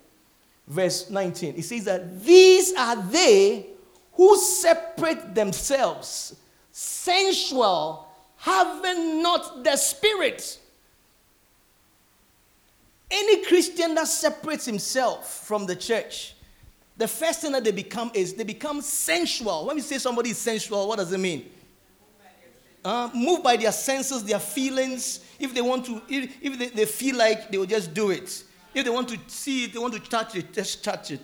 [0.67, 1.55] Verse 19.
[1.57, 3.67] It says that these are they
[4.13, 6.35] who separate themselves,
[6.71, 10.59] sensual, having not the spirit.
[13.11, 16.34] Any Christian that separates himself from the church,
[16.97, 19.65] the first thing that they become is they become sensual.
[19.67, 21.49] When we say somebody is sensual, what does it mean?
[22.83, 25.19] Uh, moved by their senses, their feelings.
[25.39, 28.43] If they want to, if, if they, they feel like they will just do it.
[28.73, 31.19] If they want to see it, they want to touch it, just touch it.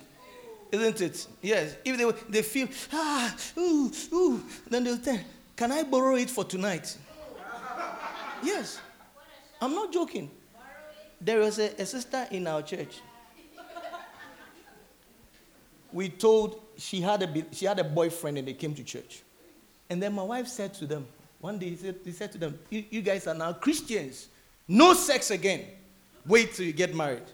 [0.72, 1.26] Isn't it?
[1.40, 1.76] Yes.
[1.84, 5.20] If they, they feel, ah, ooh, ooh, then they'll say,
[5.54, 6.96] Can I borrow it for tonight?
[8.42, 8.80] yes.
[9.60, 10.30] I'm not joking.
[11.20, 13.00] There was a, a sister in our church.
[15.92, 19.22] We told she had, a, she had a boyfriend and they came to church.
[19.90, 21.06] And then my wife said to them,
[21.40, 24.28] one day he said, he said to them, you, you guys are now Christians.
[24.66, 25.66] No sex again.
[26.26, 27.24] Wait till you get married.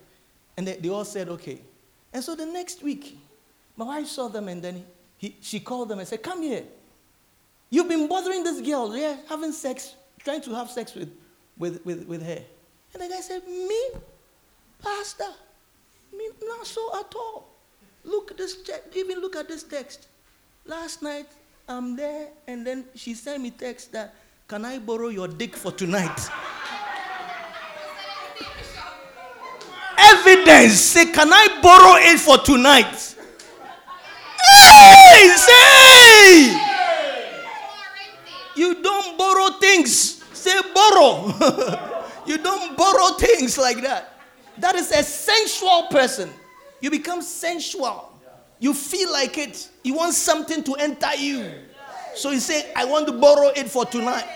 [0.56, 1.60] And they, they all said, okay.
[2.12, 3.18] And so the next week,
[3.76, 4.84] my wife saw them and then
[5.18, 6.64] he, she called them and said, Come here.
[7.70, 11.12] You've been bothering this girl, yeah, having sex, trying to have sex with,
[11.58, 12.42] with, with, with her.
[12.94, 13.90] And the guy said, Me?
[14.82, 15.32] Pastor?
[16.16, 16.30] Me?
[16.42, 17.48] Not so at all.
[18.08, 18.56] Look at this.
[18.96, 20.08] Even look at this text.
[20.64, 21.26] Last night,
[21.68, 24.14] I'm there, and then she sent me text that,
[24.48, 26.18] Can I borrow your dick for tonight?
[29.98, 30.80] evidence.
[30.80, 33.16] Say, can I borrow it for tonight?
[34.50, 36.64] Hey, say.
[38.56, 40.22] You don't borrow things.
[40.32, 41.32] Say borrow.
[42.26, 44.20] you don't borrow things like that.
[44.58, 46.30] That is a sensual person.
[46.80, 48.12] You become sensual.
[48.58, 49.68] You feel like it.
[49.82, 51.50] You want something to enter you.
[52.14, 54.26] So you say, I want to borrow it for tonight.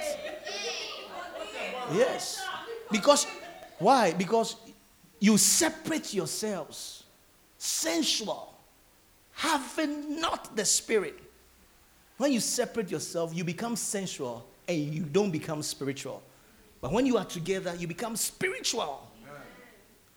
[1.92, 2.44] Yes.
[2.90, 3.26] Because,
[3.78, 4.12] why?
[4.12, 4.56] Because
[5.18, 7.04] you separate yourselves,
[7.58, 8.54] sensual,
[9.32, 11.18] having not the spirit.
[12.18, 16.22] When you separate yourself, you become sensual and you don't become spiritual.
[16.80, 19.08] But when you are together, you become spiritual.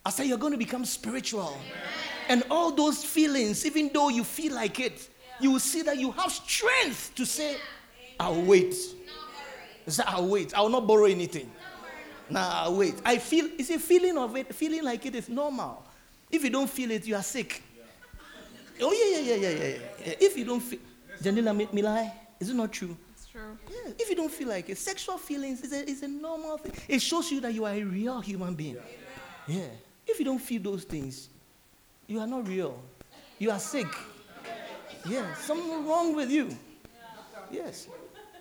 [0.06, 1.58] I say you're going to become spiritual.
[1.58, 2.15] Amen.
[2.28, 5.10] And all those feelings, even though you feel like it,
[5.40, 7.58] you will see that you have strength to say,
[8.20, 8.74] I'll wait.
[9.88, 10.54] Say, I'll wait.
[10.54, 11.52] I will not borrow anything.
[12.30, 12.96] Now wait.
[13.06, 15.86] I feel it's a feeling of it, feeling like it is normal.
[16.32, 17.62] If you don't feel it, you are sick.
[18.82, 20.80] Oh yeah, yeah, yeah, yeah, yeah, If you don't feel
[21.22, 22.98] Janila Milai, is it not true?
[23.14, 23.58] It's true.
[23.70, 23.94] Yeah.
[23.98, 26.74] If you don't feel like it, sexual feelings is a, is a normal thing.
[26.88, 28.78] It shows you that you are a real human being.
[29.48, 29.68] Yeah.
[30.06, 31.30] If you don't feel those things,
[32.08, 32.82] you are not real.
[33.40, 33.88] You are sick.
[35.08, 36.50] Yeah, something wrong with you.
[37.52, 37.88] Yes.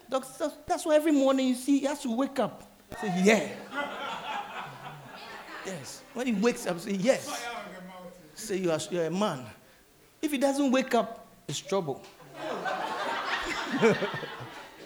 [0.08, 2.62] That's, that's why every morning you see he has to wake up.
[3.00, 3.48] Say, yeah.
[5.66, 6.02] Yes.
[6.12, 7.44] When he wakes up, say, yes.
[8.34, 9.44] Say, you are, you're a man.
[10.20, 12.02] If he doesn't wake up, it's trouble.
[13.82, 13.94] yeah,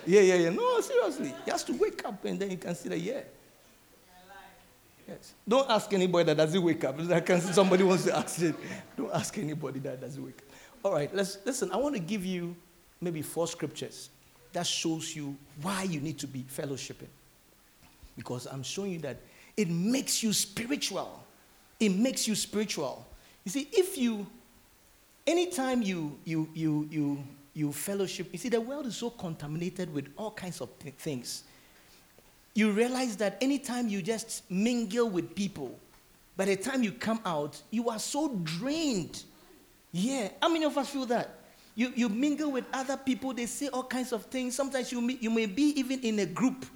[0.06, 0.50] yeah, yeah.
[0.50, 1.34] No, seriously.
[1.44, 3.20] He has to wake up and then you can see that, yeah.
[5.08, 5.32] Yes.
[5.46, 7.00] Don't ask anybody that doesn't wake up.
[7.40, 8.54] Somebody wants to ask it.
[8.96, 10.54] Don't ask anybody that doesn't wake up.
[10.84, 11.72] All right, let's listen.
[11.72, 12.54] I want to give you
[13.00, 14.10] maybe four scriptures
[14.52, 17.08] that shows you why you need to be fellowshipping
[18.16, 19.16] because I'm showing you that
[19.56, 21.24] it makes you spiritual.
[21.80, 23.06] It makes you spiritual.
[23.44, 24.26] You see, if you,
[25.26, 30.08] anytime you, you, you, you, you fellowship, you see, the world is so contaminated with
[30.16, 31.44] all kinds of th- things.
[32.58, 35.78] You realize that anytime you just mingle with people,
[36.36, 39.22] by the time you come out, you are so drained.
[39.92, 40.30] Yeah.
[40.42, 41.38] How many of us feel that?
[41.76, 44.56] You, you mingle with other people, they say all kinds of things.
[44.56, 46.66] Sometimes you, you may be even in a group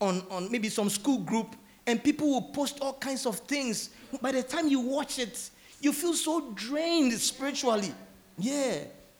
[0.00, 1.54] on, on maybe some school group,
[1.86, 3.90] and people will post all kinds of things.
[4.20, 5.50] By the time you watch it,
[5.80, 7.94] you feel so drained spiritually.
[8.38, 8.78] Yeah.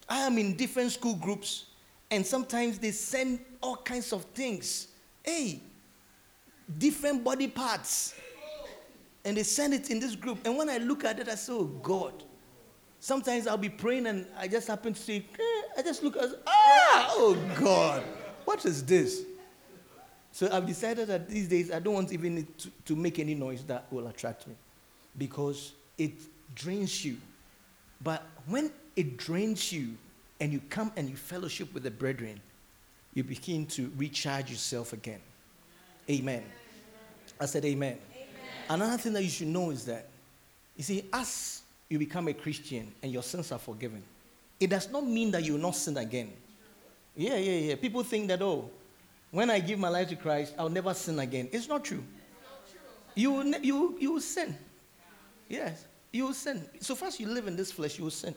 [0.08, 1.66] I am in different school groups,
[2.10, 4.88] and sometimes they send all kinds of things.
[5.22, 5.60] Hey,
[6.78, 8.14] different body parts.
[9.24, 10.44] And they send it in this group.
[10.44, 12.24] And when I look at it, I say, oh God.
[12.98, 16.28] Sometimes I'll be praying and I just happen to see, eh, I just look at,
[16.46, 18.04] ah, oh God,
[18.44, 19.24] what is this?
[20.30, 23.64] So I've decided that these days I don't want even to, to make any noise
[23.64, 24.54] that will attract me
[25.18, 26.12] because it
[26.54, 27.18] drains you.
[28.00, 29.96] But when it drains you
[30.40, 32.40] and you come and you fellowship with the brethren,
[33.14, 35.20] you begin to recharge yourself again.
[36.10, 36.42] Amen.
[37.40, 37.98] I said, Amen.
[38.12, 38.30] amen.
[38.68, 40.08] Another thing that you should know is that,
[40.76, 44.02] you see, as you become a Christian and your sins are forgiven,
[44.58, 46.32] it does not mean that you will not sin again.
[47.16, 47.74] Yeah, yeah, yeah.
[47.76, 48.70] People think that, oh,
[49.30, 51.48] when I give my life to Christ, I'll never sin again.
[51.52, 52.02] It's not true.
[53.14, 54.56] You will, you, you will sin.
[55.48, 56.64] Yes, you will sin.
[56.80, 58.34] So far as you live in this flesh, you will sin.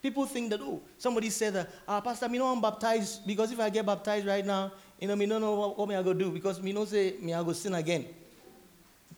[0.00, 3.58] People think that, oh, somebody said that, ah, Pastor, me know I'm baptized because if
[3.58, 6.12] I get baptized right now, you know, me don't know what, what me I go
[6.12, 8.06] do because me know say me I go sin again.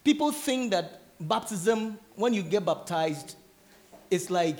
[0.04, 3.36] People think that baptism, when you get baptized,
[4.10, 4.58] it's like,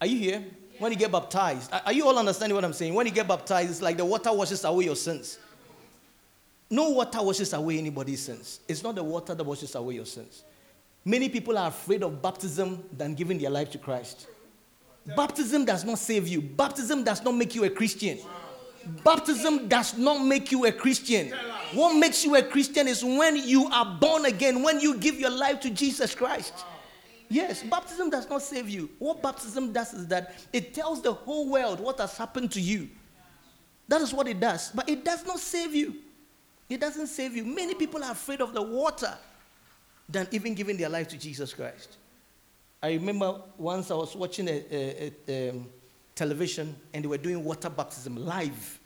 [0.00, 0.40] are you here?
[0.40, 0.80] Yeah.
[0.80, 2.94] When you get baptized, are you all understanding what I'm saying?
[2.94, 5.38] When you get baptized, it's like the water washes away your sins.
[6.68, 8.60] No water washes away anybody's sins.
[8.66, 10.42] It's not the water that washes away your sins.
[11.04, 14.26] Many people are afraid of baptism than giving their life to Christ.
[15.14, 16.40] Baptism does not save you.
[16.40, 18.18] Baptism does not make you a Christian.
[19.04, 21.32] Baptism does not make you a Christian.
[21.72, 25.30] What makes you a Christian is when you are born again, when you give your
[25.30, 26.64] life to Jesus Christ.
[27.28, 28.90] Yes, baptism does not save you.
[28.98, 32.88] What baptism does is that it tells the whole world what has happened to you.
[33.88, 34.70] That is what it does.
[34.70, 35.96] But it does not save you.
[36.68, 37.44] It doesn't save you.
[37.44, 39.16] Many people are afraid of the water
[40.08, 41.96] than even giving their life to Jesus Christ.
[42.82, 45.68] I remember once I was watching a, a, a um,
[46.14, 48.78] television and they were doing water baptism live.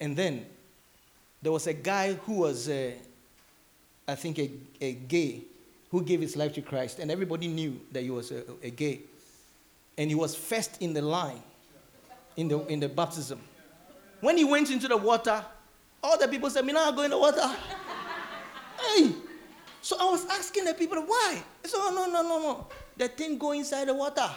[0.00, 0.46] And then
[1.42, 2.92] there was a guy who was, uh,
[4.06, 5.42] I think, a, a gay
[5.90, 6.98] who gave his life to Christ.
[6.98, 9.00] And everybody knew that he was a, a gay.
[9.98, 11.42] And he was first in the line
[12.36, 13.40] in the, in the baptism.
[14.20, 15.44] When he went into the water,
[16.02, 17.46] all the people said, Me now go in the water.
[18.80, 19.12] hey!
[19.80, 21.42] So I was asking the people, why?
[21.64, 22.66] Said, Oh, no, no, no, no
[22.96, 24.28] the thing go inside the water.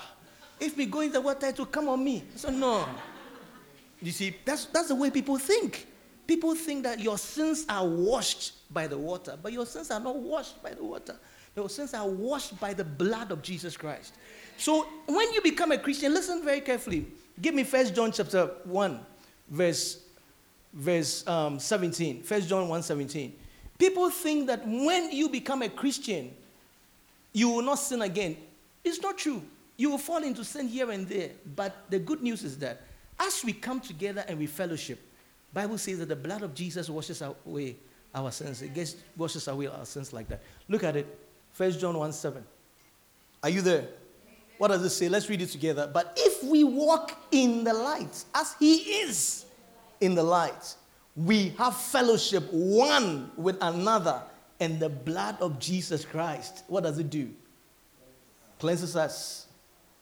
[0.59, 2.23] If we go in the water, it will come on me.
[2.35, 2.85] So no.
[4.01, 5.87] You see, that's, that's the way people think.
[6.27, 10.15] People think that your sins are washed by the water, but your sins are not
[10.15, 11.15] washed by the water.
[11.55, 14.13] Your sins are washed by the blood of Jesus Christ.
[14.57, 17.07] So when you become a Christian, listen very carefully.
[17.41, 18.99] Give me First John chapter 1,
[19.49, 20.03] verse,
[20.73, 22.21] verse um, 17.
[22.23, 23.33] First John 1 17.
[23.77, 26.31] People think that when you become a Christian,
[27.33, 28.37] you will not sin again.
[28.83, 29.41] It's not true.
[29.79, 31.31] You will fall into sin here and there.
[31.55, 32.81] But the good news is that
[33.17, 34.99] as we come together and we fellowship,
[35.53, 37.77] Bible says that the blood of Jesus washes away
[38.13, 38.61] our sins.
[38.61, 40.41] It gets, washes away our sins like that.
[40.67, 41.17] Look at it.
[41.55, 42.43] 1 John 1 7.
[43.41, 43.87] Are you there?
[44.57, 45.07] What does it say?
[45.07, 45.89] Let's read it together.
[45.91, 49.45] But if we walk in the light, as He is
[50.01, 50.75] in the light,
[51.15, 54.21] we have fellowship one with another,
[54.59, 57.29] and the blood of Jesus Christ, what does it do?
[58.59, 59.47] cleanses us.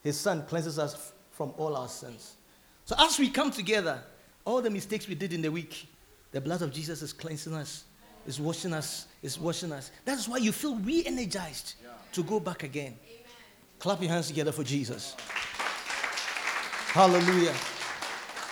[0.08, 2.38] His Son cleanses us from all our sins.
[2.86, 4.02] So as we come together,
[4.46, 5.86] all the mistakes we did in the week,
[6.32, 7.84] the blood of Jesus is cleansing us,
[8.26, 9.92] is washing us, is washing us.
[10.06, 11.90] That's why you feel re energized yeah.
[12.14, 12.98] to go back again.
[13.04, 13.26] Amen.
[13.80, 15.14] Clap your hands together for Jesus.
[16.94, 17.54] Hallelujah.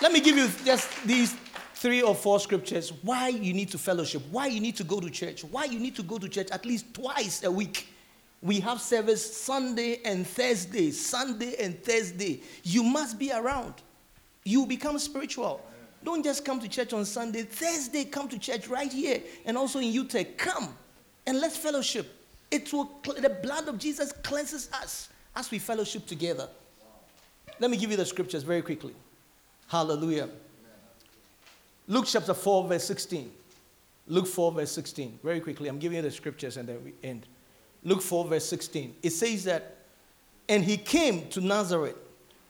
[0.02, 1.34] Let me give you just these
[1.72, 5.08] three or four scriptures why you need to fellowship, why you need to go to
[5.08, 7.88] church, why you need to go to church at least twice a week
[8.42, 12.42] we have service Sunday and Thursday, Sunday and Thursday.
[12.62, 13.74] You must be around.
[14.44, 15.60] You become spiritual.
[16.04, 17.42] Don't just come to church on Sunday.
[17.42, 19.20] Thursday, come to church right here.
[19.44, 20.74] And also in UTech, come
[21.26, 22.06] and let's fellowship.
[22.50, 26.48] It will, the blood of Jesus cleanses us as we fellowship together.
[27.58, 28.94] Let me give you the scriptures very quickly.
[29.66, 30.28] Hallelujah.
[31.88, 33.32] Luke chapter 4, verse 16.
[34.06, 35.18] Luke 4, verse 16.
[35.24, 37.26] Very quickly, I'm giving you the scriptures and then we end.
[37.86, 38.96] Luke 4, verse 16.
[39.00, 39.76] It says that,
[40.48, 41.94] and he came to Nazareth,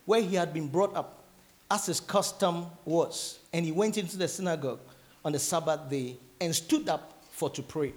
[0.06, 1.24] where he had been brought up,
[1.70, 3.38] as his custom was.
[3.52, 4.80] And he went into the synagogue
[5.22, 7.92] on the Sabbath day and stood up for to pray.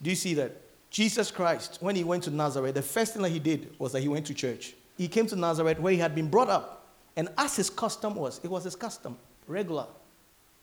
[0.00, 0.56] Do you see that?
[0.88, 4.00] Jesus Christ, when he went to Nazareth, the first thing that he did was that
[4.00, 4.74] he went to church.
[4.96, 6.86] He came to Nazareth where he had been brought up.
[7.16, 9.86] And as his custom was, it was his custom, regular.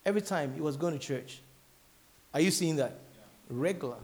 [0.03, 1.41] Every time he was going to church.
[2.34, 2.97] Are you seeing that?
[3.47, 3.97] Regular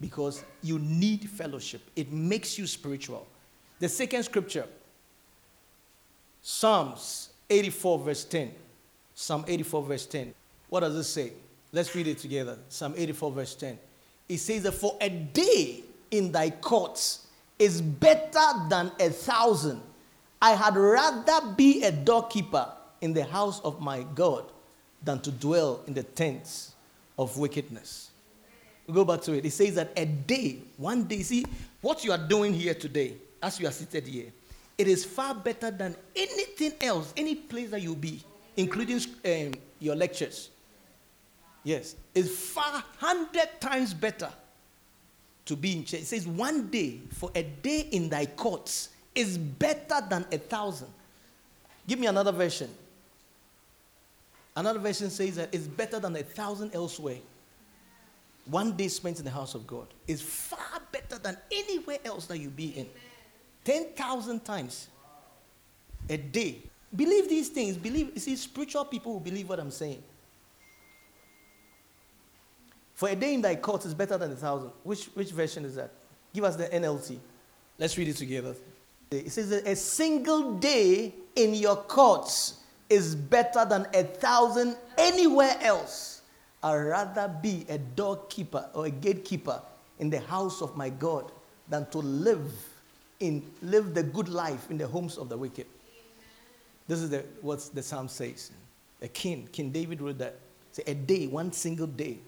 [0.00, 1.82] because you need fellowship.
[1.94, 3.26] It makes you spiritual.
[3.78, 4.66] The second scripture,
[6.42, 8.54] Psalms 84, verse 10.
[9.14, 10.34] Psalm 84, verse 10.
[10.68, 11.32] What does it say?
[11.72, 12.58] Let's read it together.
[12.68, 13.78] Psalm 84, verse 10.
[14.28, 17.26] It says that for a day in thy courts
[17.58, 19.82] is better than a thousand.
[20.40, 22.66] I had rather be a doorkeeper
[23.00, 24.44] in the house of my God
[25.02, 26.74] than to dwell in the tents
[27.18, 28.09] of wickedness.
[28.92, 29.44] Go back to it.
[29.44, 31.44] It says that a day, one day, see
[31.80, 34.32] what you are doing here today, as you are seated here,
[34.76, 38.22] it is far better than anything else, any place that you'll be,
[38.56, 40.50] including um, your lectures.
[41.62, 44.30] Yes, it's far hundred times better
[45.44, 46.00] to be in church.
[46.00, 50.88] It says one day for a day in thy courts is better than a thousand.
[51.86, 52.70] Give me another version.
[54.56, 57.18] Another version says that it's better than a thousand elsewhere.
[58.46, 62.38] One day spent in the house of God is far better than anywhere else that
[62.38, 62.86] you be in.
[63.64, 64.88] 10,000 times
[66.08, 66.58] a day.
[66.94, 67.76] Believe these things.
[67.76, 70.02] Believe, you see, spiritual people will believe what I'm saying.
[72.94, 74.72] For a day in thy court is better than a thousand.
[74.82, 75.90] Which, which version is that?
[76.34, 77.18] Give us the NLT.
[77.78, 78.54] Let's read it together.
[79.10, 85.56] It says that a single day in your courts is better than a thousand anywhere
[85.60, 86.19] else.
[86.62, 89.60] I'd rather be a doorkeeper or a gatekeeper
[89.98, 91.30] in the house of my God
[91.68, 92.52] than to live
[93.20, 95.66] in live the good life in the homes of the wicked.
[96.88, 98.50] This is the, what the psalm says.
[99.02, 100.36] A king, King David wrote that.
[100.72, 102.18] Say a day, one single day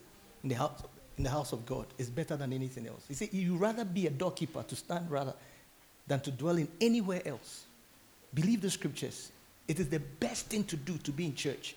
[0.43, 0.83] in the house,
[1.19, 3.05] in the house of God is better than anything else.
[3.09, 5.35] He said, you'd rather be a doorkeeper to stand rather
[6.07, 7.65] than to dwell in anywhere else.
[8.35, 9.31] Believe the scriptures.
[9.69, 11.77] It is the best thing to do to be in church.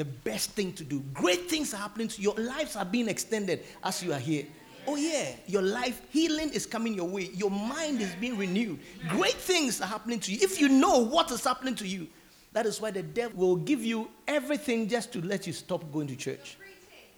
[0.00, 1.00] The best thing to do.
[1.12, 2.32] Great things are happening to you.
[2.32, 4.46] Your lives are being extended as you are here.
[4.86, 7.28] Oh, yeah, your life healing is coming your way.
[7.34, 8.78] Your mind is being renewed.
[9.10, 10.38] Great things are happening to you.
[10.40, 12.06] If you know what is happening to you,
[12.54, 16.06] that is why the devil will give you everything just to let you stop going
[16.06, 16.56] to church.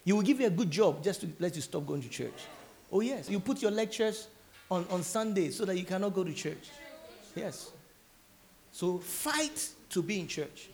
[0.04, 2.48] He will give you a good job just to let you stop going to church.
[2.90, 3.30] Oh, yes.
[3.30, 4.26] You put your lectures
[4.68, 6.70] on, on Sunday so that you cannot go to church.
[7.36, 7.70] Yes.
[8.72, 10.68] So fight to be in church.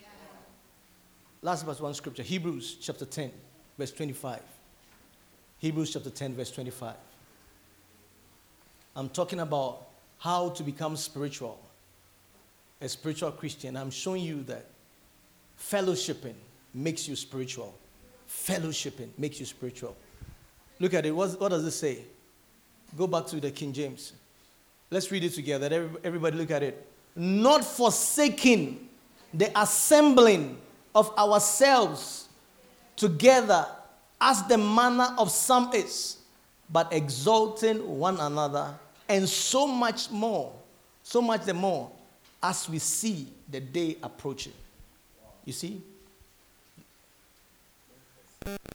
[1.41, 3.31] Last but one scripture Hebrews chapter 10,
[3.77, 4.41] verse 25.
[5.59, 6.95] Hebrews chapter 10, verse 25.
[8.95, 9.87] I'm talking about
[10.17, 11.59] how to become spiritual,
[12.81, 13.77] a spiritual Christian.
[13.77, 14.65] I'm showing you that
[15.57, 16.35] fellowshipping
[16.73, 17.73] makes you spiritual.
[18.27, 19.95] Fellowshipping makes you spiritual.
[20.79, 21.11] Look at it.
[21.11, 21.99] What, what does it say?
[22.97, 24.13] Go back to the King James.
[24.91, 25.89] Let's read it together.
[26.03, 26.85] Everybody look at it.
[27.15, 28.89] Not forsaking
[29.33, 30.57] the assembling
[30.99, 32.27] of ourselves
[32.97, 33.65] together
[34.19, 36.17] as the manner of some is,
[36.69, 38.75] but exalting one another,
[39.07, 40.51] and so much more,
[41.01, 41.89] so much the more,
[42.43, 44.51] as we see the day approaching.
[45.45, 45.81] You see?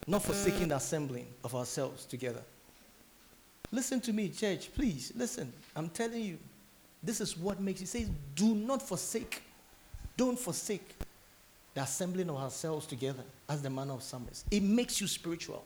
[0.07, 2.41] Not forsaking the assembling of ourselves together.
[3.71, 5.13] Listen to me, church, please.
[5.15, 5.53] Listen.
[5.77, 6.39] I'm telling you,
[7.03, 9.43] this is what makes it says, do not forsake.
[10.17, 10.95] Don't forsake
[11.75, 14.45] the assembling of ourselves together as the manner of some is.
[14.51, 15.65] It makes you spiritual.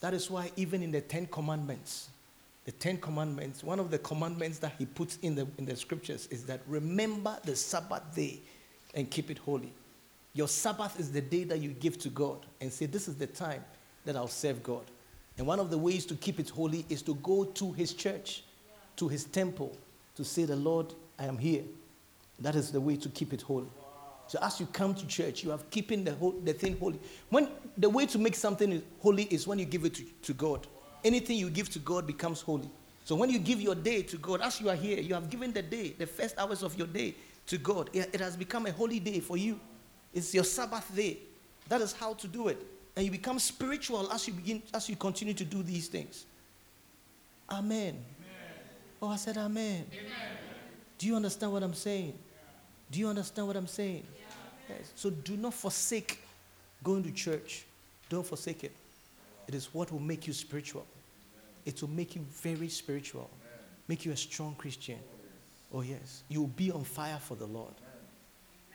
[0.00, 2.08] That is why, even in the Ten Commandments,
[2.64, 6.26] the Ten Commandments, one of the commandments that he puts in the, in the scriptures
[6.30, 8.40] is that remember the Sabbath day
[8.94, 9.72] and keep it holy.
[10.34, 13.26] Your Sabbath is the day that you give to God and say, This is the
[13.26, 13.64] time
[14.04, 14.84] that I'll serve God.
[15.38, 18.42] And one of the ways to keep it holy is to go to his church,
[18.96, 19.76] to his temple,
[20.16, 21.62] to say, The Lord, I am here.
[22.38, 23.68] That is the way to keep it holy.
[24.26, 26.98] So as you come to church, you have keeping the, whole, the thing holy.
[27.28, 30.66] When the way to make something holy is when you give it to, to God.
[31.04, 32.70] Anything you give to God becomes holy.
[33.04, 35.52] So when you give your day to God, as you are here, you have given
[35.52, 37.14] the day, the first hours of your day
[37.46, 37.90] to God.
[37.92, 39.58] It, it has become a holy day for you.
[40.14, 41.18] It's your Sabbath day.
[41.68, 42.64] That is how to do it.
[42.94, 46.26] And you become spiritual as you begin, as you continue to do these things.
[47.50, 47.88] Amen.
[47.88, 48.04] amen.
[49.00, 49.86] Oh, I said amen.
[49.92, 50.12] amen.
[50.98, 52.16] Do you understand what I'm saying?
[52.92, 54.04] Do you understand what I'm saying?
[54.14, 54.76] Yeah.
[54.76, 54.92] Yes.
[54.94, 56.20] So do not forsake
[56.84, 57.64] going to church.
[58.08, 58.72] Don't forsake it.
[59.48, 60.86] It is what will make you spiritual.
[61.64, 63.30] It will make you very spiritual,
[63.88, 64.98] make you a strong Christian.
[65.72, 66.22] Oh, yes.
[66.28, 67.72] You will be on fire for the Lord.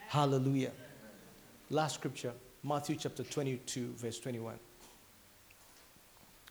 [0.07, 0.71] Hallelujah.
[1.69, 2.31] Last scripture,
[2.63, 4.55] Matthew chapter 22, verse 21.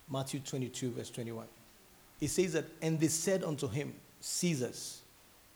[0.08, 1.46] Matthew 22, verse 21.
[2.20, 5.00] It says that, and they said unto him, Caesar's.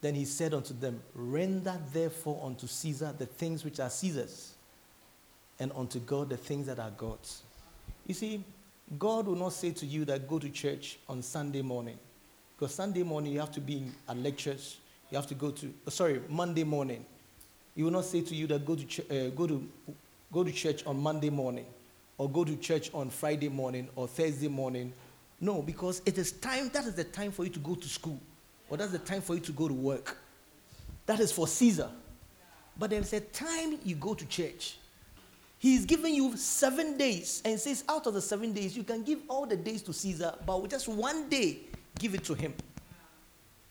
[0.01, 4.55] Then he said unto them, Render therefore unto Caesar the things which are Caesar's,
[5.59, 7.43] and unto God the things that are God's.
[8.07, 8.43] You see,
[8.99, 11.99] God will not say to you that go to church on Sunday morning.
[12.59, 14.79] Because Sunday morning you have to be at lectures.
[15.11, 17.05] You have to go to, oh, sorry, Monday morning.
[17.77, 19.67] He will not say to you that go to, ch- uh, go to,
[20.33, 21.67] go to church on Monday morning
[22.19, 24.93] or go to church on Friday morning or Thursday morning.
[25.41, 28.21] No, because it is time, that is the time for you to go to school
[28.71, 30.16] or that's the time for you to go to work.
[31.07, 31.91] That is for Caesar.
[32.79, 34.79] But there's a time you go to church.
[35.59, 39.18] He's giving you seven days and says, out of the seven days, you can give
[39.29, 41.59] all the days to Caesar, but with just one day,
[41.99, 42.55] give it to him.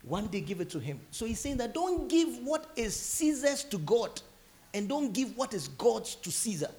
[0.04, 1.00] One day, give it to him.
[1.10, 4.22] So he's saying that don't give what is Caesar's to God
[4.74, 6.70] and don't give what is God's to Caesar.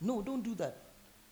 [0.00, 0.76] No, don't do that.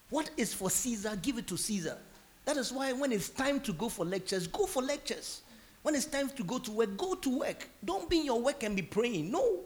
[0.08, 1.98] What is for Caesar, give it to Caesar.
[2.46, 5.42] That is why when it's time to go for lectures, go for lectures.
[5.82, 7.68] When it's time to go to work, go to work.
[7.84, 9.30] Don't be in your work and be praying.
[9.30, 9.60] No.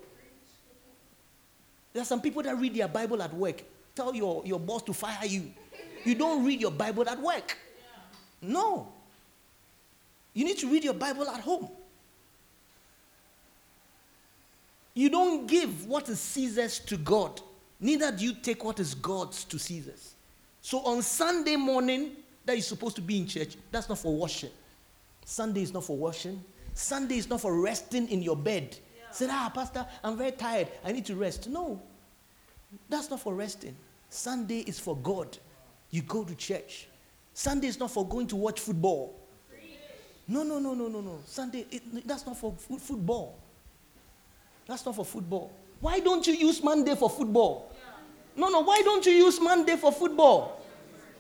[1.93, 3.63] There are some people that read their Bible at work.
[3.95, 5.53] Tell your, your boss to fire you.
[6.05, 7.57] You don't read your Bible at work.
[8.41, 8.93] No.
[10.35, 11.69] You need to read your Bible at home.
[14.95, 17.41] You don't give what is Caesar's to God,
[17.81, 20.15] neither do you take what is God's to Caesar's.
[20.63, 22.13] So on Sunday morning,
[22.45, 24.51] that is supposed to be in church, that's not for washing.
[25.25, 26.43] Sunday is not for washing.
[26.75, 28.77] Sunday is not for resting in your bed.
[28.97, 29.11] Yeah.
[29.11, 30.69] Say, ah, Pastor, I'm very tired.
[30.85, 31.49] I need to rest.
[31.49, 31.81] No,
[32.89, 33.77] that's not for resting.
[34.09, 35.39] Sunday is for God.
[35.91, 36.89] You go to church.
[37.33, 39.15] Sunday is not for going to watch football.
[40.27, 41.19] No, no, no, no, no, no.
[41.27, 43.39] Sunday, it, that's not for football.
[44.67, 45.53] That's not for football.
[45.81, 47.71] Why don't you use Monday for football?
[48.37, 50.61] No, no, why don't you use Monday for football?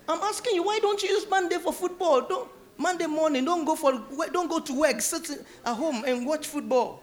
[0.09, 2.23] I'm asking you, why don't you use Monday for football?
[2.23, 3.93] Don't, Monday morning, don't go for
[4.33, 5.31] don't go to work, sit
[5.65, 7.03] at home and watch football.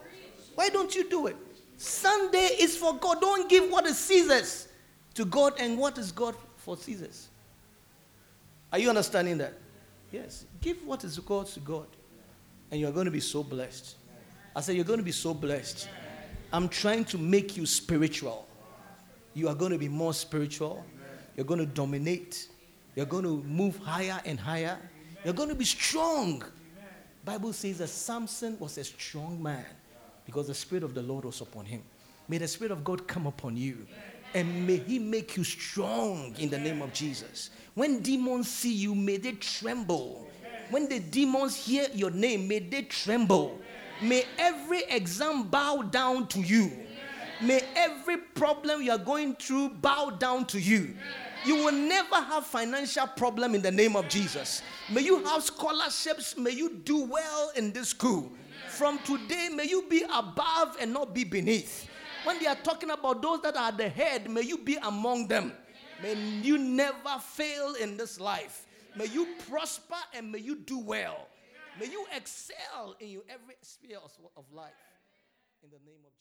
[0.55, 1.37] Why don't you do it?
[1.77, 3.21] Sunday is for God.
[3.21, 4.67] Don't give what is Caesar's
[5.15, 7.29] to God and what is God for Caesar's.
[8.71, 9.53] Are you understanding that?
[10.11, 10.45] Yes.
[10.61, 11.87] Give what is God's to God.
[12.69, 13.95] And you're going to be so blessed.
[14.55, 15.89] I said, You're going to be so blessed.
[16.53, 18.47] I'm trying to make you spiritual.
[19.33, 20.85] You are going to be more spiritual.
[21.35, 22.47] You're going to dominate.
[22.95, 24.77] You're going to move higher and higher.
[25.23, 26.43] You're going to be strong.
[27.23, 29.65] Bible says that Samson was a strong man
[30.25, 31.83] because the Spirit of the Lord was upon him.
[32.27, 33.85] May the Spirit of God come upon you
[34.33, 37.49] and may He make you strong in the name of Jesus.
[37.73, 40.27] When demons see you, may they tremble.
[40.69, 43.59] When the demons hear your name, may they tremble.
[44.01, 46.71] May every exam bow down to you.
[47.41, 50.95] May every problem you are going through bow down to you.
[51.43, 54.61] You will never have financial problem in the name of Jesus.
[54.91, 56.37] May you have scholarships.
[56.37, 58.31] May you do well in this school.
[58.69, 61.89] From today, may you be above and not be beneath.
[62.23, 65.27] When they are talking about those that are at the head, may you be among
[65.27, 65.51] them.
[66.03, 68.67] May you never fail in this life.
[68.95, 71.27] May you prosper and may you do well.
[71.79, 73.97] May you excel in your every sphere
[74.37, 74.71] of life.
[75.63, 76.20] In the name of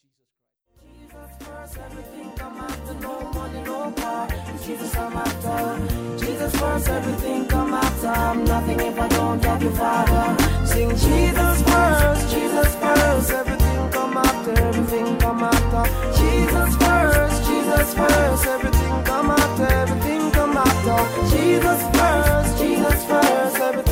[6.19, 8.07] Jesus first, everything come after.
[8.07, 10.65] I'm nothing if I don't have your father.
[10.65, 15.83] Sing Jesus first, Jesus first, everything come after, everything come after.
[16.15, 20.97] Jesus first, Jesus first, everything come after, everything come after.
[21.29, 23.90] Jesus first, Jesus first, everything.